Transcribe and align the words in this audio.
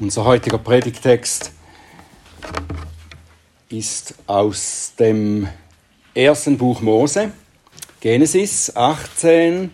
Unser 0.00 0.24
heutiger 0.24 0.56
Predigtext 0.56 1.52
ist 3.68 4.14
aus 4.26 4.94
dem 4.98 5.46
ersten 6.14 6.56
Buch 6.56 6.80
Mose, 6.80 7.32
Genesis 8.00 8.74
18, 8.74 9.70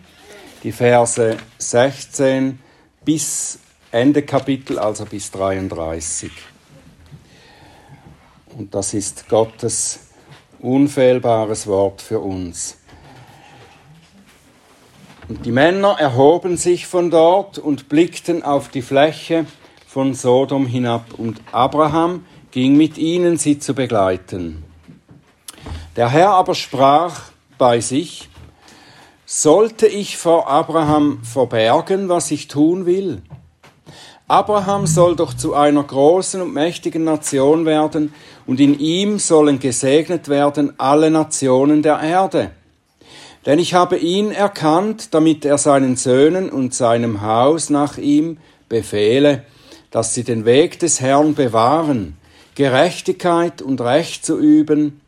die 0.63 0.73
Verse 0.73 1.37
16 1.59 2.59
bis 3.05 3.59
Ende 3.89 4.21
Kapitel, 4.23 4.77
also 4.79 5.05
bis 5.05 5.31
33. 5.31 6.29
Und 8.57 8.75
das 8.75 8.93
ist 8.93 9.29
Gottes 9.29 10.07
unfehlbares 10.59 11.67
Wort 11.67 12.01
für 12.01 12.19
uns. 12.19 12.79
Und 15.29 15.45
die 15.45 15.53
Männer 15.53 15.95
erhoben 15.97 16.57
sich 16.57 16.85
von 16.85 17.11
dort 17.11 17.59
und 17.59 17.87
blickten 17.87 18.43
auf 18.43 18.67
die 18.67 18.81
Fläche 18.81 19.45
von 19.97 20.13
Sodom 20.13 20.67
hinab, 20.67 21.15
und 21.17 21.41
Abraham 21.51 22.23
ging 22.51 22.77
mit 22.77 22.99
ihnen, 22.99 23.37
sie 23.39 23.57
zu 23.57 23.73
begleiten. 23.73 24.63
Der 25.95 26.07
Herr 26.09 26.33
aber 26.33 26.53
sprach 26.53 27.31
bei 27.57 27.79
sich, 27.79 28.29
sollte 29.25 29.87
ich 29.87 30.17
vor 30.17 30.51
Abraham 30.51 31.23
verbergen, 31.23 32.09
was 32.09 32.29
ich 32.29 32.47
tun 32.47 32.85
will? 32.85 33.23
Abraham 34.27 34.85
soll 34.85 35.15
doch 35.15 35.33
zu 35.33 35.55
einer 35.55 35.81
großen 35.81 36.43
und 36.43 36.53
mächtigen 36.53 37.03
Nation 37.03 37.65
werden, 37.65 38.13
und 38.45 38.59
in 38.59 38.77
ihm 38.79 39.17
sollen 39.17 39.57
gesegnet 39.57 40.29
werden 40.29 40.73
alle 40.77 41.09
Nationen 41.09 41.81
der 41.81 41.99
Erde. 42.01 42.51
Denn 43.47 43.57
ich 43.57 43.73
habe 43.73 43.97
ihn 43.97 44.29
erkannt, 44.29 45.15
damit 45.15 45.43
er 45.43 45.57
seinen 45.57 45.95
Söhnen 45.95 46.51
und 46.51 46.75
seinem 46.75 47.23
Haus 47.23 47.71
nach 47.71 47.97
ihm 47.97 48.37
befehle, 48.69 49.43
dass 49.91 50.13
sie 50.13 50.23
den 50.23 50.45
Weg 50.45 50.79
des 50.79 51.01
Herrn 51.01 51.33
bewahren, 51.35 52.17
Gerechtigkeit 52.55 53.61
und 53.61 53.81
Recht 53.81 54.25
zu 54.25 54.39
üben, 54.39 55.01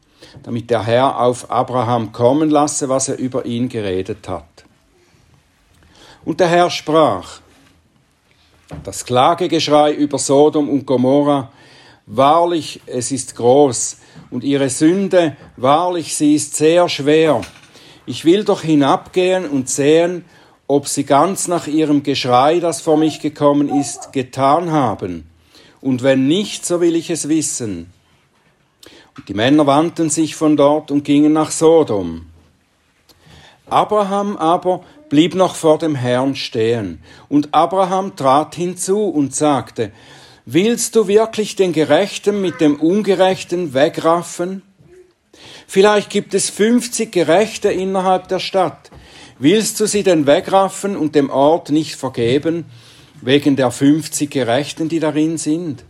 damit 0.44 0.70
der 0.70 0.86
Herr 0.86 1.20
auf 1.20 1.50
Abraham 1.50 2.12
kommen 2.12 2.50
lasse, 2.50 2.90
was 2.90 3.10
er 3.10 3.18
über 3.18 3.46
ihn 3.46 3.70
geredet 3.70 4.28
hat. 4.28 4.46
Und 6.26 6.40
der 6.40 6.48
Herr 6.48 6.70
sprach, 6.70 7.40
das 8.84 9.06
Klagegeschrei 9.06 9.94
über 9.94 10.20
Sodom 10.20 10.70
und 10.70 10.86
Gomorra, 10.86 11.52
wahrlich, 12.06 12.82
es 12.86 13.12
ist 13.12 13.36
groß, 13.36 13.98
und 14.30 14.44
ihre 14.44 14.70
Sünde, 14.70 15.36
wahrlich, 15.58 16.16
sie 16.16 16.36
ist 16.36 16.56
sehr 16.56 16.88
schwer. 16.88 17.42
Ich 18.06 18.26
will 18.26 18.44
doch 18.44 18.62
hinabgehen 18.62 19.50
und 19.50 19.70
sehen, 19.70 20.26
ob 20.70 20.88
sie 20.88 21.04
ganz 21.04 21.48
nach 21.48 21.66
ihrem 21.66 22.04
Geschrei, 22.04 22.60
das 22.60 22.80
vor 22.80 22.96
mich 22.96 23.22
gekommen 23.22 23.70
ist, 23.82 24.14
getan 24.14 24.72
haben. 24.72 25.28
Und 25.82 26.04
wenn 26.04 26.28
nicht, 26.28 26.64
so 26.64 26.80
will 26.80 26.96
ich 26.96 27.10
es 27.10 27.28
wissen. 27.28 27.92
Und 29.18 29.28
die 29.28 29.34
Männer 29.34 29.66
wandten 29.66 30.12
sich 30.12 30.36
von 30.36 30.56
dort 30.56 30.92
und 30.92 31.04
gingen 31.04 31.34
nach 31.34 31.50
Sodom. 31.50 32.28
Abraham 33.66 34.38
aber 34.38 34.82
blieb 35.10 35.34
noch 35.34 35.56
vor 35.56 35.80
dem 35.80 35.96
Herrn 35.96 36.36
stehen. 36.36 37.02
Und 37.30 37.52
Abraham 37.52 38.16
trat 38.16 38.54
hinzu 38.54 39.06
und 39.06 39.34
sagte, 39.34 39.92
Willst 40.46 40.96
du 40.96 41.08
wirklich 41.08 41.56
den 41.56 41.74
Gerechten 41.74 42.42
mit 42.42 42.62
dem 42.62 42.80
Ungerechten 42.80 43.74
wegraffen? 43.74 44.62
Vielleicht 45.66 46.12
gibt 46.12 46.36
es 46.36 46.52
50 46.52 47.12
Gerechte 47.12 47.72
innerhalb 47.72 48.28
der 48.28 48.40
Stadt. 48.40 48.92
Willst 49.42 49.80
du 49.80 49.86
sie 49.86 50.04
denn 50.04 50.28
wegraffen 50.28 50.98
und 50.98 51.16
dem 51.16 51.30
Ort 51.30 51.70
nicht 51.70 51.96
vergeben, 51.96 52.66
wegen 53.22 53.56
der 53.56 53.72
50 53.72 54.30
Gerechten, 54.30 54.90
die 54.90 55.00
darin 55.00 55.38
sind? 55.38 55.86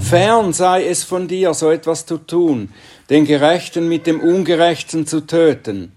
Fern 0.00 0.52
sei 0.52 0.84
es 0.84 1.04
von 1.04 1.28
dir, 1.28 1.54
so 1.54 1.70
etwas 1.70 2.04
zu 2.04 2.18
tun, 2.18 2.70
den 3.10 3.26
Gerechten 3.26 3.88
mit 3.88 4.08
dem 4.08 4.20
Ungerechten 4.20 5.06
zu 5.06 5.20
töten, 5.20 5.92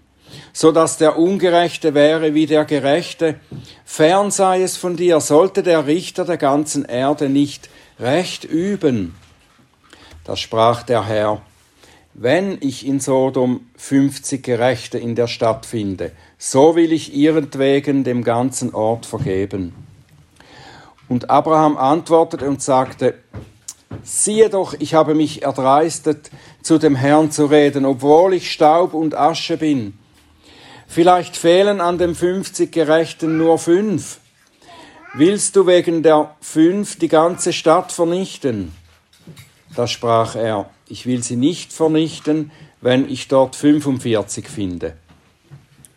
so 0.53 0.71
dass 0.71 0.97
der 0.97 1.17
Ungerechte 1.17 1.95
wäre 1.95 2.35
wie 2.35 2.45
der 2.45 2.65
Gerechte. 2.65 3.39
Fern 3.83 4.29
sei 4.29 4.61
es 4.61 4.77
von 4.77 4.95
dir, 4.95 5.19
sollte 5.19 5.63
der 5.63 5.87
Richter 5.87 6.25
der 6.25 6.37
ganzen 6.37 6.85
Erde 6.85 7.27
nicht 7.27 7.69
Recht 7.99 8.43
üben. 8.43 9.15
Da 10.23 10.35
sprach 10.35 10.83
der 10.83 11.07
Herr, 11.07 11.41
wenn 12.17 12.57
ich 12.61 12.85
in 12.85 12.99
Sodom 12.99 13.61
50 13.77 14.43
Gerechte 14.43 14.97
in 14.97 15.13
der 15.13 15.27
Stadt 15.27 15.67
finde, 15.67 16.11
so 16.39 16.75
will 16.75 16.91
ich 16.91 17.13
ihrentwegen 17.13 18.03
dem 18.03 18.23
ganzen 18.23 18.73
Ort 18.73 19.05
vergeben. 19.05 19.73
Und 21.07 21.29
Abraham 21.29 21.77
antwortete 21.77 22.49
und 22.49 22.61
sagte, 22.61 23.13
siehe 24.01 24.49
doch, 24.49 24.73
ich 24.79 24.95
habe 24.95 25.13
mich 25.13 25.43
erdreistet, 25.43 26.31
zu 26.63 26.79
dem 26.79 26.95
Herrn 26.95 27.31
zu 27.31 27.45
reden, 27.45 27.85
obwohl 27.85 28.33
ich 28.33 28.51
Staub 28.51 28.95
und 28.95 29.13
Asche 29.13 29.57
bin. 29.57 29.93
Vielleicht 30.87 31.37
fehlen 31.37 31.79
an 31.79 31.99
den 31.99 32.15
50 32.15 32.71
Gerechten 32.71 33.37
nur 33.37 33.59
fünf. 33.59 34.19
Willst 35.13 35.55
du 35.55 35.67
wegen 35.67 36.01
der 36.01 36.35
fünf 36.41 36.97
die 36.97 37.09
ganze 37.09 37.53
Stadt 37.53 37.91
vernichten? 37.91 38.73
Da 39.75 39.85
sprach 39.85 40.35
er, 40.35 40.69
ich 40.89 41.05
will 41.05 41.23
sie 41.23 41.35
nicht 41.35 41.73
vernichten, 41.73 42.51
wenn 42.81 43.09
ich 43.09 43.27
dort 43.27 43.55
45 43.55 44.47
finde. 44.47 44.93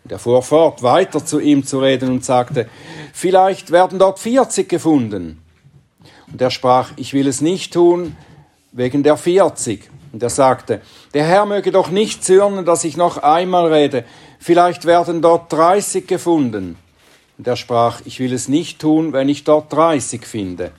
Und 0.04 0.12
er 0.12 0.18
fuhr 0.18 0.42
fort, 0.42 0.82
weiter 0.82 1.24
zu 1.24 1.40
ihm 1.40 1.64
zu 1.64 1.80
reden 1.80 2.10
und 2.10 2.24
sagte, 2.24 2.68
vielleicht 3.12 3.70
werden 3.70 3.98
dort 3.98 4.18
40 4.18 4.68
gefunden. 4.68 5.42
Und 6.32 6.40
er 6.40 6.50
sprach, 6.50 6.92
ich 6.96 7.12
will 7.12 7.28
es 7.28 7.40
nicht 7.40 7.72
tun 7.72 8.16
wegen 8.72 9.02
der 9.02 9.16
40. 9.16 9.88
Und 10.12 10.22
er 10.22 10.30
sagte, 10.30 10.80
der 11.14 11.24
Herr 11.24 11.46
möge 11.46 11.70
doch 11.70 11.90
nicht 11.90 12.24
zürnen, 12.24 12.64
dass 12.64 12.84
ich 12.84 12.96
noch 12.96 13.18
einmal 13.18 13.72
rede, 13.72 14.04
vielleicht 14.38 14.84
werden 14.84 15.22
dort 15.22 15.52
30 15.52 16.06
gefunden. 16.06 16.76
Und 17.38 17.46
er 17.46 17.56
sprach, 17.56 18.00
ich 18.04 18.18
will 18.20 18.32
es 18.32 18.48
nicht 18.48 18.80
tun, 18.80 19.12
wenn 19.12 19.28
ich 19.28 19.44
dort 19.44 19.72
30 19.72 20.26
finde. 20.26 20.72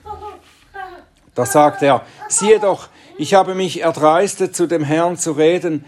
Da 1.34 1.46
sagte 1.46 1.86
er, 1.86 2.06
siehe 2.28 2.60
doch, 2.60 2.90
ich 3.22 3.34
habe 3.34 3.56
mich 3.56 3.82
erdreistet, 3.82 4.56
zu 4.56 4.68
dem 4.68 4.84
Herrn 4.84 5.18
zu 5.18 5.34
reden, 5.34 5.86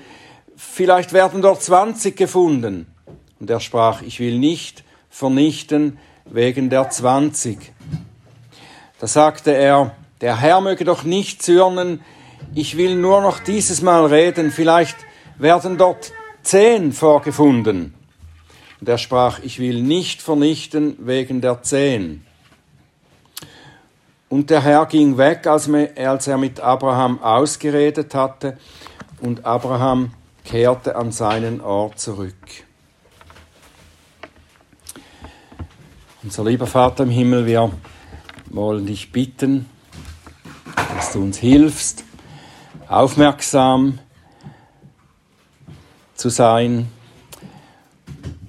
vielleicht 0.55 1.13
werden 1.13 1.41
dort 1.41 1.61
20 1.63 2.15
gefunden. 2.15 2.87
Und 3.39 3.49
er 3.49 3.59
sprach, 3.59 4.01
ich 4.01 4.19
will 4.19 4.39
nicht 4.39 4.83
vernichten 5.09 5.97
wegen 6.25 6.69
der 6.69 6.89
20. 6.89 7.57
Da 8.99 9.07
sagte 9.07 9.51
er, 9.51 9.95
der 10.21 10.39
Herr 10.39 10.61
möge 10.61 10.85
doch 10.85 11.03
nicht 11.03 11.41
zürnen, 11.41 12.01
ich 12.55 12.77
will 12.77 12.95
nur 12.95 13.21
noch 13.21 13.39
dieses 13.39 13.81
Mal 13.81 14.05
reden, 14.05 14.51
vielleicht 14.51 14.97
werden 15.37 15.77
dort 15.77 16.13
zehn 16.43 16.93
vorgefunden. 16.93 17.93
Und 18.79 18.89
er 18.89 18.97
sprach, 18.97 19.39
ich 19.43 19.59
will 19.59 19.81
nicht 19.81 20.21
vernichten 20.21 20.95
wegen 20.99 21.41
der 21.41 21.63
zehn. 21.63 22.25
Und 24.33 24.49
der 24.49 24.63
Herr 24.63 24.87
ging 24.87 25.19
weg, 25.19 25.45
als 25.45 25.67
er 25.67 26.37
mit 26.39 26.59
Abraham 26.59 27.21
ausgeredet 27.21 28.15
hatte, 28.15 28.57
und 29.21 29.45
Abraham 29.45 30.11
kehrte 30.43 30.95
an 30.95 31.11
seinen 31.11 31.61
Ort 31.61 31.99
zurück. 31.99 32.33
Unser 36.23 36.45
lieber 36.45 36.65
Vater 36.65 37.03
im 37.03 37.11
Himmel, 37.11 37.45
wir 37.45 37.73
wollen 38.49 38.87
dich 38.87 39.11
bitten, 39.11 39.69
dass 40.95 41.11
du 41.11 41.21
uns 41.21 41.37
hilfst, 41.37 42.03
aufmerksam 42.87 43.99
zu 46.15 46.29
sein 46.29 46.87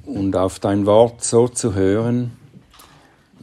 und 0.07 0.35
auf 0.35 0.61
dein 0.61 0.87
Wort 0.87 1.23
so 1.23 1.47
zu 1.47 1.75
hören, 1.75 2.35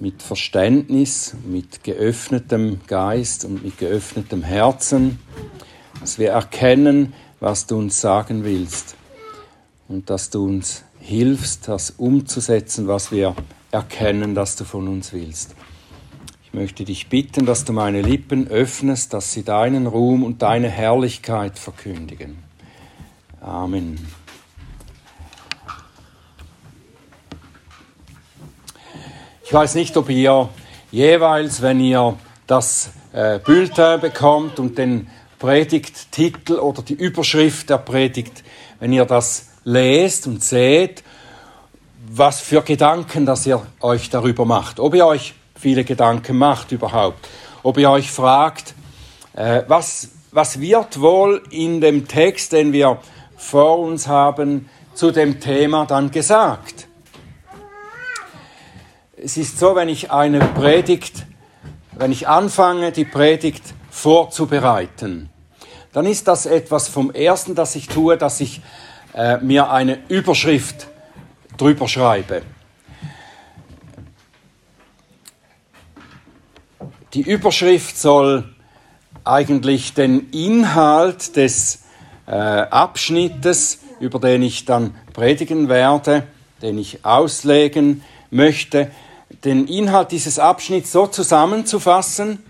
mit 0.02 0.24
Verständnis, 0.24 1.36
mit 1.46 1.84
geöffnetem 1.84 2.80
Geist 2.88 3.46
und 3.46 3.64
mit 3.64 3.78
geöffnetem 3.78 4.42
Herzen, 4.42 5.20
dass 6.00 6.18
wir 6.18 6.32
erkennen, 6.32 7.14
was 7.40 7.68
du 7.68 7.78
uns 7.78 8.02
sagen 8.02 8.44
willst 8.44 8.96
und 9.88 10.10
dass 10.10 10.32
du 10.32 10.44
uns 10.44 10.84
hilfst, 11.00 11.68
das 11.68 11.92
umzusetzen, 11.92 12.88
was 12.88 13.12
wir 13.12 13.36
erkennen, 13.72 14.34
dass 14.34 14.56
du 14.56 14.64
von 14.64 14.88
uns 14.88 15.14
willst. 15.14 15.56
Ich 16.44 16.54
möchte 16.54 16.84
dich 16.84 17.08
bitten, 17.08 17.46
dass 17.46 17.64
du 17.64 17.72
meine 17.72 18.02
Lippen 18.02 18.48
öffnest, 18.48 19.14
dass 19.14 19.32
sie 19.32 19.44
deinen 19.44 19.86
Ruhm 19.86 20.24
und 20.24 20.42
deine 20.42 20.68
Herrlichkeit 20.68 21.60
verkündigen. 21.60 22.40
Amen. 23.40 24.00
Ich 29.52 29.56
weiß 29.56 29.76
nicht, 29.76 29.98
ob 29.98 30.10
ihr 30.10 30.48
jeweils, 30.94 31.62
wenn 31.62 31.82
ihr 31.82 32.18
das 32.48 32.92
äh, 33.12 33.38
Bulletin 33.38 34.00
bekommt 34.00 34.60
und 34.60 34.78
den 34.78 35.10
Predigttitel 35.40 36.54
oder 36.54 36.82
die 36.82 36.94
Überschrift 36.94 37.70
der 37.70 37.80
Predigt, 37.80 38.46
wenn 38.80 38.94
ihr 38.94 39.04
das 39.04 39.50
lest 39.66 40.26
und 40.26 40.42
seht, 40.42 41.04
was 42.10 42.40
für 42.40 42.62
Gedanken, 42.62 43.26
dass 43.26 43.46
ihr 43.46 43.62
euch 43.82 44.10
darüber 44.10 44.46
macht. 44.46 44.80
Ob 44.80 44.96
ihr 44.96 45.06
euch 45.06 45.34
viele 45.54 45.84
Gedanken 45.84 46.38
macht 46.38 46.72
überhaupt. 46.72 47.28
Ob 47.62 47.78
ihr 47.78 47.92
euch 47.92 48.10
fragt, 48.10 48.74
äh, 49.34 49.64
was, 49.68 50.12
was 50.32 50.62
wird 50.62 51.02
wohl 51.02 51.44
in 51.50 51.82
dem 51.82 52.08
Text, 52.08 52.54
den 52.54 52.72
wir 52.72 53.00
vor 53.36 53.80
uns 53.80 54.08
haben, 54.08 54.70
zu 54.94 55.12
dem 55.12 55.42
Thema 55.42 55.86
dann 55.86 56.10
gesagt? 56.10 56.88
Es 59.24 59.38
ist 59.38 59.60
so, 59.60 59.76
wenn 59.76 59.88
ich 59.88 60.10
eine 60.10 60.40
Predigt, 60.40 61.28
wenn 61.92 62.12
ich 62.12 62.28
anfange, 62.28 62.92
die 62.92 63.06
Predigt 63.06 63.62
vorzubereiten, 63.92 65.30
dann 65.94 66.08
ist 66.08 66.28
das 66.28 66.48
etwas 66.48 66.88
vom 66.88 67.12
Ersten, 67.12 67.54
das 67.54 67.76
ich 67.76 67.88
tue, 67.88 68.18
dass 68.18 68.42
ich 68.42 68.62
äh, 69.14 69.38
mir 69.38 69.70
eine 69.70 70.00
Überschrift 70.08 70.88
drüber 71.56 71.88
schreibe. 71.88 72.42
Die 77.14 77.22
Überschrift 77.22 78.00
soll 78.00 78.56
eigentlich 79.24 79.94
den 79.94 80.32
Inhalt 80.32 81.36
des 81.36 81.84
äh, 82.26 82.32
Abschnittes, 82.32 83.82
über 84.00 84.18
den 84.18 84.42
ich 84.42 84.66
dann 84.66 84.96
predigen 85.14 85.70
werde, 85.70 86.24
den 86.64 86.80
ich 86.80 87.06
auslegen 87.06 88.04
möchte, 88.32 88.90
den 89.44 89.68
Inhalt 89.68 90.12
dieses 90.12 90.40
Abschnitts 90.40 90.92
so 90.92 91.08
zusammenzufassen, 91.08 92.44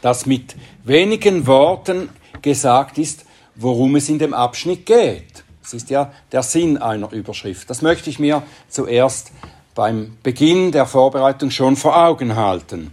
dass 0.00 0.26
mit 0.26 0.56
wenigen 0.84 1.46
Worten 1.46 2.08
gesagt 2.42 2.98
ist, 2.98 3.24
worum 3.54 3.96
es 3.96 4.08
in 4.08 4.18
dem 4.18 4.34
Abschnitt 4.34 4.86
geht. 4.86 5.44
Das 5.62 5.74
ist 5.74 5.90
ja 5.90 6.12
der 6.30 6.42
Sinn 6.42 6.78
einer 6.78 7.10
Überschrift. 7.12 7.68
Das 7.70 7.82
möchte 7.82 8.10
ich 8.10 8.18
mir 8.18 8.42
zuerst 8.68 9.32
beim 9.74 10.16
Beginn 10.22 10.70
der 10.72 10.86
Vorbereitung 10.86 11.50
schon 11.50 11.76
vor 11.76 11.96
Augen 11.96 12.36
halten. 12.36 12.92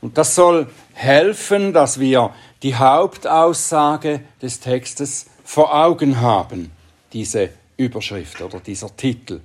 Und 0.00 0.18
das 0.18 0.34
soll 0.34 0.68
helfen, 0.92 1.72
dass 1.72 2.00
wir 2.00 2.30
die 2.62 2.74
Hauptaussage 2.74 4.20
des 4.42 4.60
Textes 4.60 5.26
vor 5.44 5.74
Augen 5.74 6.20
haben, 6.20 6.72
diese 7.12 7.50
Überschrift 7.76 8.40
oder 8.42 8.60
dieser 8.60 8.94
Titel. 8.96 9.40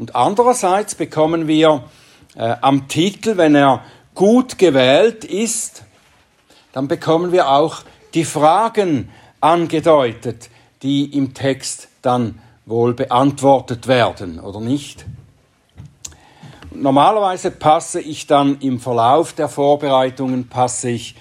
Und 0.00 0.16
andererseits 0.16 0.94
bekommen 0.94 1.46
wir 1.46 1.84
äh, 2.34 2.56
am 2.62 2.88
Titel, 2.88 3.36
wenn 3.36 3.54
er 3.54 3.84
gut 4.14 4.56
gewählt 4.56 5.26
ist, 5.26 5.82
dann 6.72 6.88
bekommen 6.88 7.32
wir 7.32 7.50
auch 7.50 7.82
die 8.14 8.24
Fragen 8.24 9.10
angedeutet, 9.42 10.48
die 10.80 11.04
im 11.14 11.34
Text 11.34 11.88
dann 12.00 12.38
wohl 12.64 12.94
beantwortet 12.94 13.88
werden, 13.88 14.40
oder 14.40 14.60
nicht? 14.60 15.04
Normalerweise 16.70 17.50
passe 17.50 18.00
ich 18.00 18.26
dann 18.26 18.58
im 18.60 18.80
Verlauf 18.80 19.34
der 19.34 19.50
Vorbereitungen, 19.50 20.48
passe 20.48 20.88
ich 20.88 21.14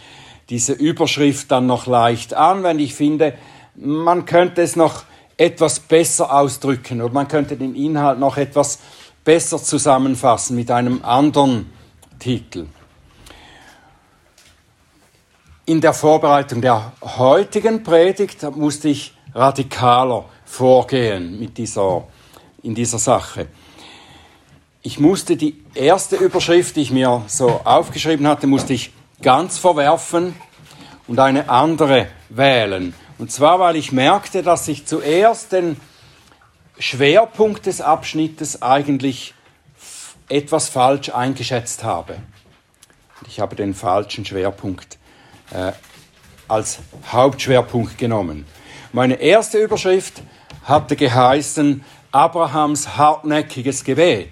diese 0.49 0.71
Überschrift 0.71 1.51
dann 1.51 1.65
noch 1.65 1.85
leicht 1.85 2.33
an, 2.33 2.63
wenn 2.63 2.79
ich 2.79 2.95
finde, 2.95 3.33
man 3.75 4.23
könnte 4.23 4.61
es 4.61 4.77
noch 4.77 5.03
etwas 5.39 5.79
besser 5.79 6.33
ausdrücken 6.33 7.01
oder 7.01 7.13
man 7.13 7.27
könnte 7.27 7.55
den 7.55 7.73
Inhalt 7.73 8.19
noch 8.19 8.35
etwas 8.35 8.79
besser 9.23 9.57
zusammenfassen 9.57 10.55
mit 10.55 10.69
einem 10.69 11.03
anderen 11.03 11.71
Titel. 12.19 12.67
In 15.65 15.79
der 15.79 15.93
Vorbereitung 15.93 16.61
der 16.61 16.91
heutigen 17.01 17.83
Predigt 17.83 18.43
musste 18.55 18.89
ich 18.89 19.13
radikaler 19.33 20.25
vorgehen 20.43 21.39
mit 21.39 21.57
dieser, 21.57 22.05
in 22.61 22.75
dieser 22.75 22.99
Sache. 22.99 23.47
Ich 24.81 24.99
musste 24.99 25.37
die 25.37 25.63
erste 25.73 26.17
Überschrift, 26.17 26.75
die 26.75 26.81
ich 26.81 26.91
mir 26.91 27.23
so 27.27 27.61
aufgeschrieben 27.63 28.27
hatte, 28.27 28.47
musste 28.47 28.73
ich 28.73 28.91
ganz 29.21 29.57
verwerfen 29.57 30.35
und 31.07 31.19
eine 31.19 31.49
andere 31.49 32.07
wählen. 32.27 32.93
Und 33.19 33.33
zwar, 33.33 33.59
weil 33.59 33.75
ich 33.75 33.91
merkte, 33.91 34.43
dass 34.43 34.67
ich 34.69 34.85
zuerst 34.85 35.51
den 35.51 35.75
Schwerpunkt 36.79 37.65
des 37.65 37.81
Abschnittes 37.81 38.61
eigentlich 38.61 39.33
etwas 40.29 40.69
falsch 40.69 41.09
eingeschätzt 41.09 41.83
habe. 41.83 42.15
Ich 43.27 43.41
habe 43.41 43.57
den 43.57 43.73
falschen 43.73 44.23
Schwerpunkt 44.23 44.97
äh, 45.51 45.73
als 46.47 46.79
Hauptschwerpunkt 47.11 47.97
genommen. 47.97 48.45
Meine 48.93 49.15
erste 49.15 49.57
Überschrift 49.57 50.21
hatte 50.63 50.95
geheißen 50.95 51.83
Abrahams 52.13 52.95
hartnäckiges 52.95 53.83
Gebet. 53.83 54.31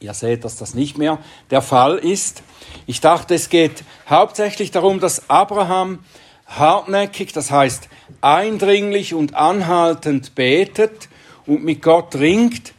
Ihr 0.00 0.14
seht, 0.14 0.44
dass 0.44 0.56
das 0.56 0.74
nicht 0.74 0.98
mehr 0.98 1.18
der 1.50 1.62
Fall 1.62 1.98
ist. 1.98 2.42
Ich 2.86 3.00
dachte, 3.00 3.36
es 3.36 3.48
geht 3.48 3.84
hauptsächlich 4.10 4.72
darum, 4.72 4.98
dass 4.98 5.30
Abraham 5.30 6.00
hartnäckig, 6.46 7.32
das 7.32 7.50
heißt 7.50 7.88
eindringlich 8.20 9.14
und 9.14 9.34
anhaltend 9.34 10.34
betet 10.34 11.08
und 11.46 11.64
mit 11.64 11.82
Gott 11.82 12.14
ringt 12.14 12.72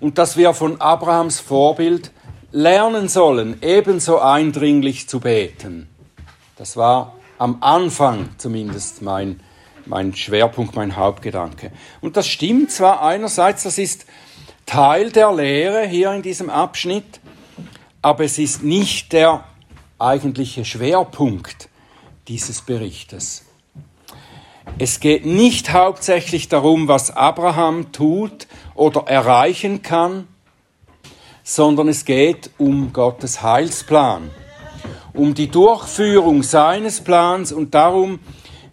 und 0.00 0.18
dass 0.18 0.36
wir 0.36 0.54
von 0.54 0.80
Abrahams 0.80 1.40
Vorbild 1.40 2.12
lernen 2.52 3.08
sollen, 3.08 3.58
ebenso 3.62 4.20
eindringlich 4.20 5.08
zu 5.08 5.20
beten. 5.20 5.88
Das 6.56 6.76
war 6.76 7.14
am 7.38 7.58
Anfang 7.60 8.30
zumindest 8.38 9.02
mein, 9.02 9.40
mein 9.86 10.14
Schwerpunkt, 10.14 10.74
mein 10.74 10.96
Hauptgedanke. 10.96 11.72
Und 12.00 12.16
das 12.16 12.26
stimmt 12.26 12.70
zwar 12.70 13.02
einerseits, 13.02 13.62
das 13.62 13.78
ist 13.78 14.06
Teil 14.66 15.10
der 15.10 15.32
Lehre 15.32 15.86
hier 15.86 16.12
in 16.12 16.22
diesem 16.22 16.50
Abschnitt, 16.50 17.20
aber 18.02 18.24
es 18.24 18.38
ist 18.38 18.62
nicht 18.62 19.12
der 19.12 19.44
eigentliche 19.98 20.64
Schwerpunkt 20.64 21.68
dieses 22.28 22.62
Berichtes. 22.62 23.44
Es 24.78 25.00
geht 25.00 25.24
nicht 25.24 25.72
hauptsächlich 25.72 26.48
darum, 26.48 26.86
was 26.86 27.10
Abraham 27.10 27.90
tut 27.90 28.46
oder 28.74 29.04
erreichen 29.08 29.82
kann, 29.82 30.28
sondern 31.42 31.88
es 31.88 32.04
geht 32.04 32.50
um 32.58 32.92
Gottes 32.92 33.42
Heilsplan, 33.42 34.30
um 35.14 35.34
die 35.34 35.48
Durchführung 35.48 36.42
seines 36.42 37.00
Plans 37.00 37.50
und 37.50 37.74
darum, 37.74 38.20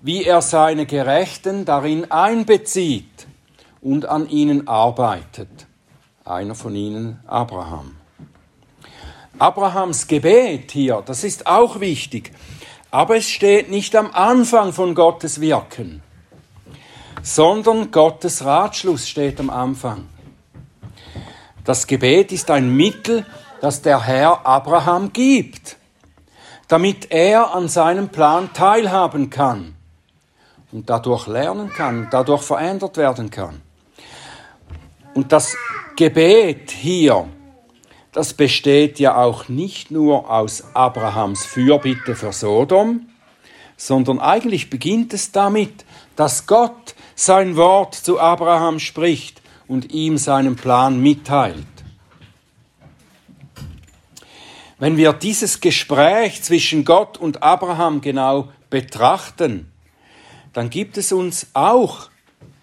wie 0.01 0.23
er 0.23 0.41
seine 0.41 0.85
Gerechten 0.85 1.65
darin 1.65 2.11
einbezieht 2.11 3.27
und 3.81 4.05
an 4.05 4.29
ihnen 4.29 4.67
arbeitet. 4.67 5.65
Einer 6.25 6.55
von 6.55 6.75
ihnen, 6.75 7.19
Abraham. 7.25 7.95
Abrahams 9.39 10.07
Gebet 10.07 10.71
hier, 10.71 11.01
das 11.05 11.23
ist 11.23 11.47
auch 11.47 11.79
wichtig. 11.79 12.31
Aber 12.95 13.17
es 13.17 13.29
steht 13.29 13.69
nicht 13.69 13.93
am 13.97 14.11
Anfang 14.13 14.71
von 14.71 14.95
Gottes 14.95 15.41
Wirken, 15.41 16.01
sondern 17.21 17.91
Gottes 17.91 18.45
Ratschluss 18.45 19.09
steht 19.09 19.37
am 19.41 19.49
Anfang. 19.49 20.07
Das 21.65 21.87
Gebet 21.87 22.31
ist 22.31 22.49
ein 22.49 22.73
Mittel, 22.73 23.25
das 23.59 23.81
der 23.81 24.01
Herr 24.01 24.45
Abraham 24.45 25.11
gibt, 25.11 25.75
damit 26.69 27.11
er 27.11 27.53
an 27.53 27.67
seinem 27.67 28.07
Plan 28.07 28.53
teilhaben 28.53 29.29
kann 29.29 29.75
und 30.71 30.89
dadurch 30.89 31.27
lernen 31.27 31.73
kann, 31.73 32.07
dadurch 32.11 32.43
verändert 32.43 32.95
werden 32.95 33.29
kann. 33.29 33.61
Und 35.13 35.33
das 35.33 35.53
Gebet 35.97 36.71
hier 36.71 37.27
das 38.15 38.33
besteht 38.33 38.97
ja 38.97 39.17
auch 39.17 39.49
nicht 39.49 39.91
nur 39.91 40.31
aus 40.31 40.63
Abrahams 40.73 41.45
Fürbitte 41.45 42.15
für 42.15 42.31
Sodom, 42.31 43.09
sondern 43.75 44.19
eigentlich 44.19 44.69
beginnt 44.69 45.13
es 45.13 45.33
damit, 45.33 45.83
dass 46.15 46.47
Gott 46.47 46.95
sein 47.15 47.57
Wort 47.57 47.93
zu 47.93 48.17
Abraham 48.17 48.79
spricht 48.79 49.41
und 49.67 49.91
ihm 49.91 50.17
seinen 50.17 50.55
Plan 50.55 51.01
mitteilt. 51.01 51.57
Wenn 54.79 54.95
wir 54.95 55.11
dieses 55.11 55.59
Gespräch 55.59 56.41
zwischen 56.41 56.85
Gott 56.85 57.17
und 57.17 57.43
Abraham 57.43 57.99
genau 57.99 58.47
betrachten, 58.69 59.69
dann 60.53 60.69
gibt 60.69 60.97
es 60.97 61.11
uns 61.11 61.47
auch 61.53 62.09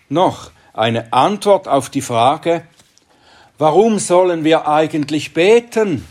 noch 0.09 0.51
eine 0.73 1.13
Antwort 1.13 1.69
auf 1.69 1.91
die 1.91 2.01
Frage, 2.01 2.67
Warum 3.63 4.01
sollen 4.01 4.43
wir 4.43 4.67
eigentlich 4.67 5.35
beten, 5.35 6.05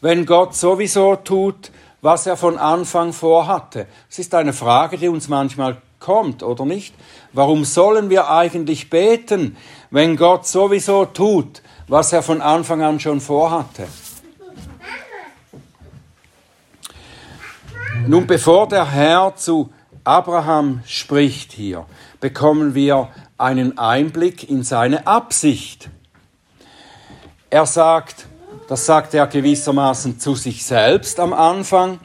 wenn 0.00 0.24
Gott 0.24 0.54
sowieso 0.54 1.16
tut, 1.16 1.72
was 2.00 2.28
er 2.28 2.36
von 2.36 2.58
Anfang 2.58 3.12
vorhatte? 3.12 3.88
Es 4.08 4.20
ist 4.20 4.32
eine 4.36 4.52
Frage, 4.52 4.96
die 4.96 5.08
uns 5.08 5.26
manchmal 5.26 5.78
kommt, 5.98 6.44
oder 6.44 6.64
nicht? 6.64 6.94
Warum 7.32 7.64
sollen 7.64 8.08
wir 8.08 8.30
eigentlich 8.30 8.88
beten, 8.88 9.56
wenn 9.90 10.16
Gott 10.16 10.46
sowieso 10.46 11.06
tut, 11.06 11.60
was 11.88 12.12
er 12.12 12.22
von 12.22 12.40
Anfang 12.40 12.82
an 12.82 13.00
schon 13.00 13.20
vorhatte? 13.20 13.88
Nun, 18.06 18.28
bevor 18.28 18.68
der 18.68 18.88
Herr 18.88 19.34
zu 19.34 19.72
Abraham 20.04 20.84
spricht 20.86 21.50
hier, 21.50 21.86
bekommen 22.20 22.76
wir 22.76 23.08
einen 23.38 23.76
Einblick 23.76 24.48
in 24.48 24.62
seine 24.62 25.08
Absicht. 25.08 25.90
Er 27.50 27.66
sagt, 27.66 28.26
das 28.68 28.86
sagt 28.86 29.12
er 29.12 29.26
gewissermaßen 29.26 30.20
zu 30.20 30.36
sich 30.36 30.64
selbst 30.64 31.18
am 31.18 31.32
Anfang, 31.32 31.98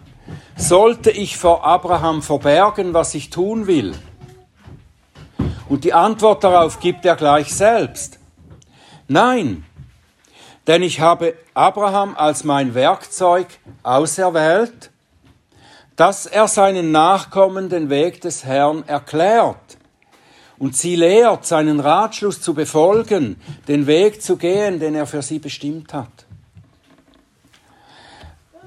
sollte 0.56 1.12
ich 1.12 1.38
vor 1.38 1.64
Abraham 1.64 2.24
verbergen, 2.24 2.96
was 2.96 3.14
ich 3.14 3.30
tun 3.30 3.68
will? 3.68 3.94
Und 5.70 5.84
die 5.84 5.94
Antwort 5.94 6.44
darauf 6.44 6.80
gibt 6.80 7.06
er 7.06 7.16
gleich 7.16 7.54
selbst. 7.54 8.18
Nein, 9.08 9.64
denn 10.66 10.82
ich 10.82 11.00
habe 11.00 11.36
Abraham 11.54 12.16
als 12.18 12.44
mein 12.44 12.74
Werkzeug 12.74 13.48
auserwählt, 13.84 14.90
dass 15.96 16.26
er 16.26 16.48
seinen 16.48 16.92
Nachkommen 16.92 17.70
den 17.70 17.92
Weg 17.92 18.22
des 18.22 18.44
Herrn 18.46 18.84
erklärt 18.88 19.65
und 20.58 20.76
sie 20.76 20.96
lehrt, 20.96 21.46
seinen 21.46 21.80
Ratschluss 21.80 22.42
zu 22.42 22.54
befolgen, 22.54 23.38
den 23.68 23.88
Weg 23.88 24.22
zu 24.22 24.38
gehen, 24.38 24.80
den 24.80 24.96
er 24.96 25.06
für 25.06 25.22
sie 25.22 25.40
bestimmt 25.40 25.94
hat. 25.94 26.26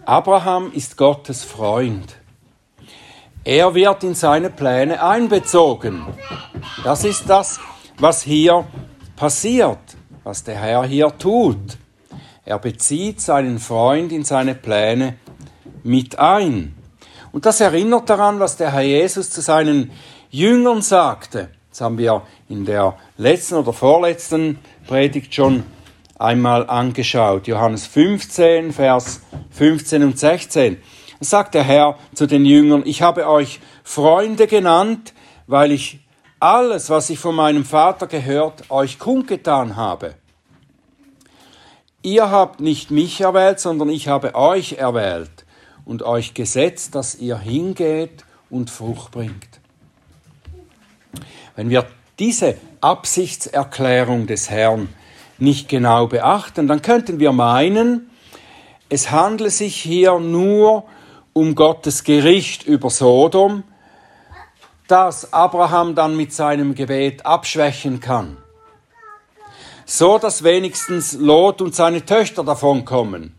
Abraham 0.04 0.72
ist 0.72 0.96
Gottes 0.96 1.44
Freund. 1.44 2.16
Er 3.44 3.74
wird 3.74 4.04
in 4.04 4.14
seine 4.14 4.50
Pläne 4.50 5.02
einbezogen. 5.02 6.06
Das 6.84 7.04
ist 7.04 7.28
das, 7.28 7.60
was 7.98 8.22
hier 8.22 8.66
passiert, 9.16 9.78
was 10.24 10.44
der 10.44 10.56
Herr 10.56 10.84
hier 10.84 11.16
tut. 11.18 11.78
Er 12.44 12.58
bezieht 12.58 13.20
seinen 13.20 13.58
Freund 13.58 14.12
in 14.12 14.24
seine 14.24 14.54
Pläne 14.54 15.18
mit 15.82 16.18
ein. 16.18 16.74
Und 17.32 17.44
das 17.46 17.60
erinnert 17.60 18.08
daran, 18.08 18.40
was 18.40 18.56
der 18.56 18.72
Herr 18.72 18.82
Jesus 18.82 19.30
zu 19.30 19.40
seinen 19.40 19.90
Jüngern 20.30 20.82
sagte. 20.82 21.50
Das 21.78 21.84
haben 21.84 21.98
wir 21.98 22.22
in 22.48 22.64
der 22.64 22.98
letzten 23.18 23.54
oder 23.54 23.72
vorletzten 23.72 24.58
Predigt 24.88 25.32
schon 25.32 25.62
einmal 26.18 26.68
angeschaut. 26.68 27.46
Johannes 27.46 27.86
15, 27.86 28.72
Vers 28.72 29.20
15 29.50 30.02
und 30.02 30.18
16. 30.18 30.78
Da 31.20 31.24
sagt 31.24 31.54
der 31.54 31.62
Herr 31.62 31.96
zu 32.14 32.26
den 32.26 32.44
Jüngern, 32.44 32.82
ich 32.84 33.02
habe 33.02 33.28
euch 33.28 33.60
Freunde 33.84 34.48
genannt, 34.48 35.14
weil 35.46 35.70
ich 35.70 36.00
alles, 36.40 36.90
was 36.90 37.10
ich 37.10 37.20
von 37.20 37.36
meinem 37.36 37.64
Vater 37.64 38.08
gehört, 38.08 38.72
euch 38.72 38.98
kundgetan 38.98 39.76
habe. 39.76 40.16
Ihr 42.02 42.28
habt 42.28 42.58
nicht 42.58 42.90
mich 42.90 43.20
erwählt, 43.20 43.60
sondern 43.60 43.88
ich 43.88 44.08
habe 44.08 44.34
euch 44.34 44.72
erwählt 44.72 45.44
und 45.84 46.02
euch 46.02 46.34
gesetzt, 46.34 46.96
dass 46.96 47.14
ihr 47.14 47.38
hingeht 47.38 48.24
und 48.50 48.68
Frucht 48.68 49.12
bringt. 49.12 49.58
Wenn 51.58 51.70
wir 51.70 51.86
diese 52.20 52.56
Absichtserklärung 52.80 54.28
des 54.28 54.48
Herrn 54.48 54.90
nicht 55.38 55.68
genau 55.68 56.06
beachten, 56.06 56.68
dann 56.68 56.82
könnten 56.82 57.18
wir 57.18 57.32
meinen, 57.32 58.10
es 58.88 59.10
handle 59.10 59.50
sich 59.50 59.74
hier 59.74 60.20
nur 60.20 60.84
um 61.32 61.56
Gottes 61.56 62.04
Gericht 62.04 62.62
über 62.62 62.90
Sodom, 62.90 63.64
das 64.86 65.32
Abraham 65.32 65.96
dann 65.96 66.16
mit 66.16 66.32
seinem 66.32 66.76
Gebet 66.76 67.26
abschwächen 67.26 67.98
kann 67.98 68.36
so 69.84 70.18
dass 70.18 70.44
wenigstens 70.44 71.14
Lot 71.14 71.60
und 71.60 71.74
seine 71.74 72.04
Töchter 72.04 72.44
davon 72.44 72.84
kommen. 72.84 73.34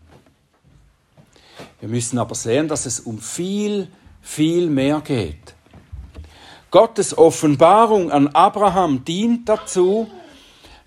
Wir 1.78 1.88
müssen 1.88 2.18
aber 2.18 2.34
sehen, 2.34 2.68
dass 2.68 2.84
es 2.84 3.00
um 3.00 3.18
viel, 3.18 3.88
viel 4.20 4.68
mehr 4.68 5.00
geht. 5.00 5.54
Gottes 6.70 7.18
Offenbarung 7.18 8.12
an 8.12 8.28
Abraham 8.28 9.04
dient 9.04 9.48
dazu, 9.48 10.08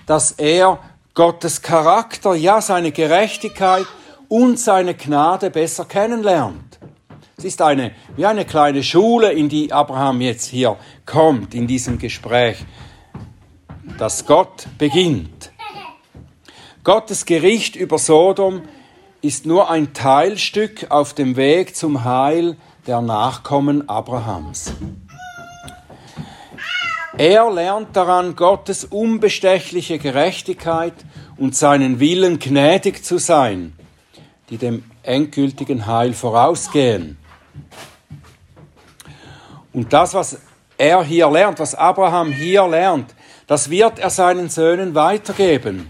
dass 0.06 0.32
er 0.32 0.80
Gottes 1.14 1.62
Charakter, 1.62 2.36
ja 2.36 2.62
seine 2.62 2.92
Gerechtigkeit 2.92 3.86
und 4.30 4.60
seine 4.60 4.96
Gnade 4.96 5.50
besser 5.50 5.86
kennenlernt. 5.86 6.80
Es 7.38 7.44
ist 7.44 7.62
eine, 7.62 7.92
wie 8.16 8.26
eine 8.26 8.46
kleine 8.46 8.82
Schule, 8.82 9.34
in 9.34 9.50
die 9.50 9.74
Abraham 9.74 10.22
jetzt 10.22 10.48
hier 10.48 10.78
kommt, 11.06 11.54
in 11.54 11.68
diesem 11.68 12.00
Gespräch, 12.00 12.64
dass 13.98 14.26
Gott 14.26 14.68
beginnt. 14.78 15.52
Gottes 16.84 17.26
Gericht 17.26 17.76
über 17.76 17.98
Sodom 17.98 18.62
ist 19.22 19.46
nur 19.46 19.70
ein 19.70 19.94
Teilstück 19.94 20.92
auf 20.92 21.14
dem 21.14 21.36
Weg 21.36 21.76
zum 21.76 22.04
Heil 22.06 22.58
der 22.88 23.02
Nachkommen 23.02 23.88
Abrahams. 23.88 24.74
Er 27.18 27.52
lernt 27.52 27.96
daran, 27.96 28.36
Gottes 28.36 28.86
unbestechliche 28.86 30.00
Gerechtigkeit 30.00 30.94
und 31.38 31.56
seinen 31.56 32.00
Willen 32.00 32.40
gnädig 32.40 33.06
zu 33.06 33.18
sein, 33.18 33.74
die 34.50 34.58
dem 34.58 34.84
endgültigen 35.04 35.86
Heil 35.86 36.14
vorausgehen. 36.14 37.18
Und 39.74 39.94
das, 39.94 40.14
was 40.14 40.40
er 40.78 41.04
hier 41.04 41.30
lernt, 41.30 41.60
was 41.60 41.76
Abraham 41.76 42.32
hier 42.32 42.68
lernt, 42.68 43.14
das 43.48 43.70
wird 43.70 44.00
er 44.00 44.10
seinen 44.10 44.50
Söhnen 44.50 44.96
weitergeben 44.96 45.90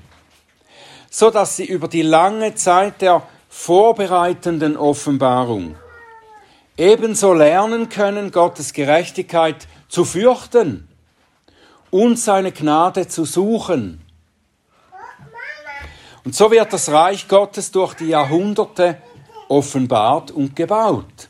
so 1.14 1.30
dass 1.30 1.56
sie 1.56 1.66
über 1.66 1.88
die 1.88 2.02
lange 2.02 2.56
Zeit 2.56 3.04
der 3.04 3.22
vorbereitenden 3.48 4.76
Offenbarung 4.76 5.76
ebenso 6.76 7.34
lernen 7.34 7.88
können, 7.88 8.32
Gottes 8.32 8.74
Gerechtigkeit 8.74 9.68
zu 9.90 10.06
fürchten 10.06 10.88
und 11.94 12.18
seine 12.18 12.52
Gnade 12.52 13.08
zu 13.08 13.24
suchen. 13.24 14.02
Und 16.26 16.34
so 16.34 16.50
wird 16.50 16.74
das 16.74 16.90
Reich 16.90 17.28
Gottes 17.28 17.70
durch 17.70 17.94
die 17.94 18.08
Jahrhunderte 18.08 18.98
offenbart 19.48 20.32
und 20.32 20.56
gebaut. 20.56 21.30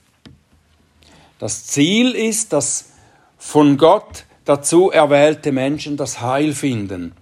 Das 1.37 1.65
Ziel 1.65 2.11
ist, 2.11 2.53
dass 2.53 2.91
von 3.37 3.75
Gott 3.75 4.23
dazu 4.45 4.89
erwählte 4.89 5.51
Menschen 5.51 5.97
das 5.97 6.21
Heil 6.21 6.53
finden, 6.53 7.13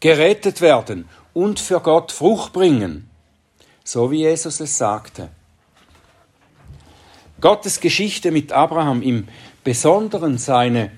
gerettet 0.00 0.62
werden 0.62 1.10
und 1.34 1.60
für 1.60 1.80
Gott 1.80 2.10
Frucht 2.10 2.54
bringen, 2.54 3.10
so 3.84 4.10
wie 4.10 4.20
Jesus 4.20 4.60
es 4.60 4.78
sagte. 4.78 5.28
Gottes 7.42 7.80
Geschichte 7.80 8.30
mit 8.30 8.50
Abraham, 8.50 9.02
im 9.02 9.28
Besonderen 9.62 10.38
seine 10.38 10.90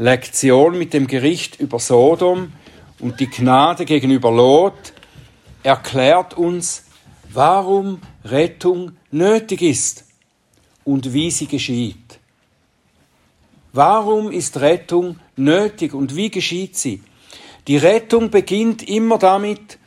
Lektion 0.00 0.78
mit 0.78 0.94
dem 0.94 1.08
Gericht 1.08 1.58
über 1.58 1.80
Sodom 1.80 2.52
und 3.00 3.18
die 3.18 3.28
Gnade 3.28 3.84
gegenüber 3.84 4.30
Lot, 4.30 4.92
erklärt 5.64 6.34
uns, 6.34 6.84
warum 7.30 8.00
Rettung 8.24 8.92
nötig 9.10 9.60
ist 9.60 10.04
und 10.84 11.12
wie 11.12 11.32
sie 11.32 11.46
geschieht. 11.46 12.20
Warum 13.72 14.30
ist 14.30 14.60
Rettung 14.60 15.18
nötig 15.34 15.94
und 15.94 16.14
wie 16.14 16.30
geschieht 16.30 16.76
sie? 16.76 17.02
Die 17.66 17.76
Rettung 17.76 18.30
beginnt 18.30 18.88
immer 18.88 19.18
damit, 19.18 19.78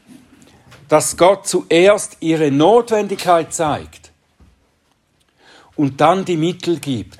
dass 0.90 1.16
Gott 1.16 1.48
zuerst 1.48 2.18
ihre 2.20 2.52
Notwendigkeit 2.52 3.54
zeigt 3.54 4.12
und 5.78 6.02
dann 6.02 6.26
die 6.26 6.36
Mittel 6.36 6.80
gibt. 6.82 7.18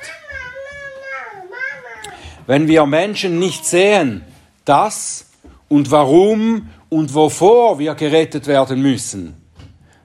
Wenn 2.52 2.68
wir 2.68 2.86
Menschen 2.86 3.40
nicht 3.40 3.66
sehen, 3.66 4.26
dass 4.66 5.28
und 5.70 5.90
warum 5.90 6.70
und 6.90 7.14
wovor 7.14 7.80
wir 7.80 7.96
gerettet 7.96 8.46
werden 8.46 8.82
müssen, 8.82 9.42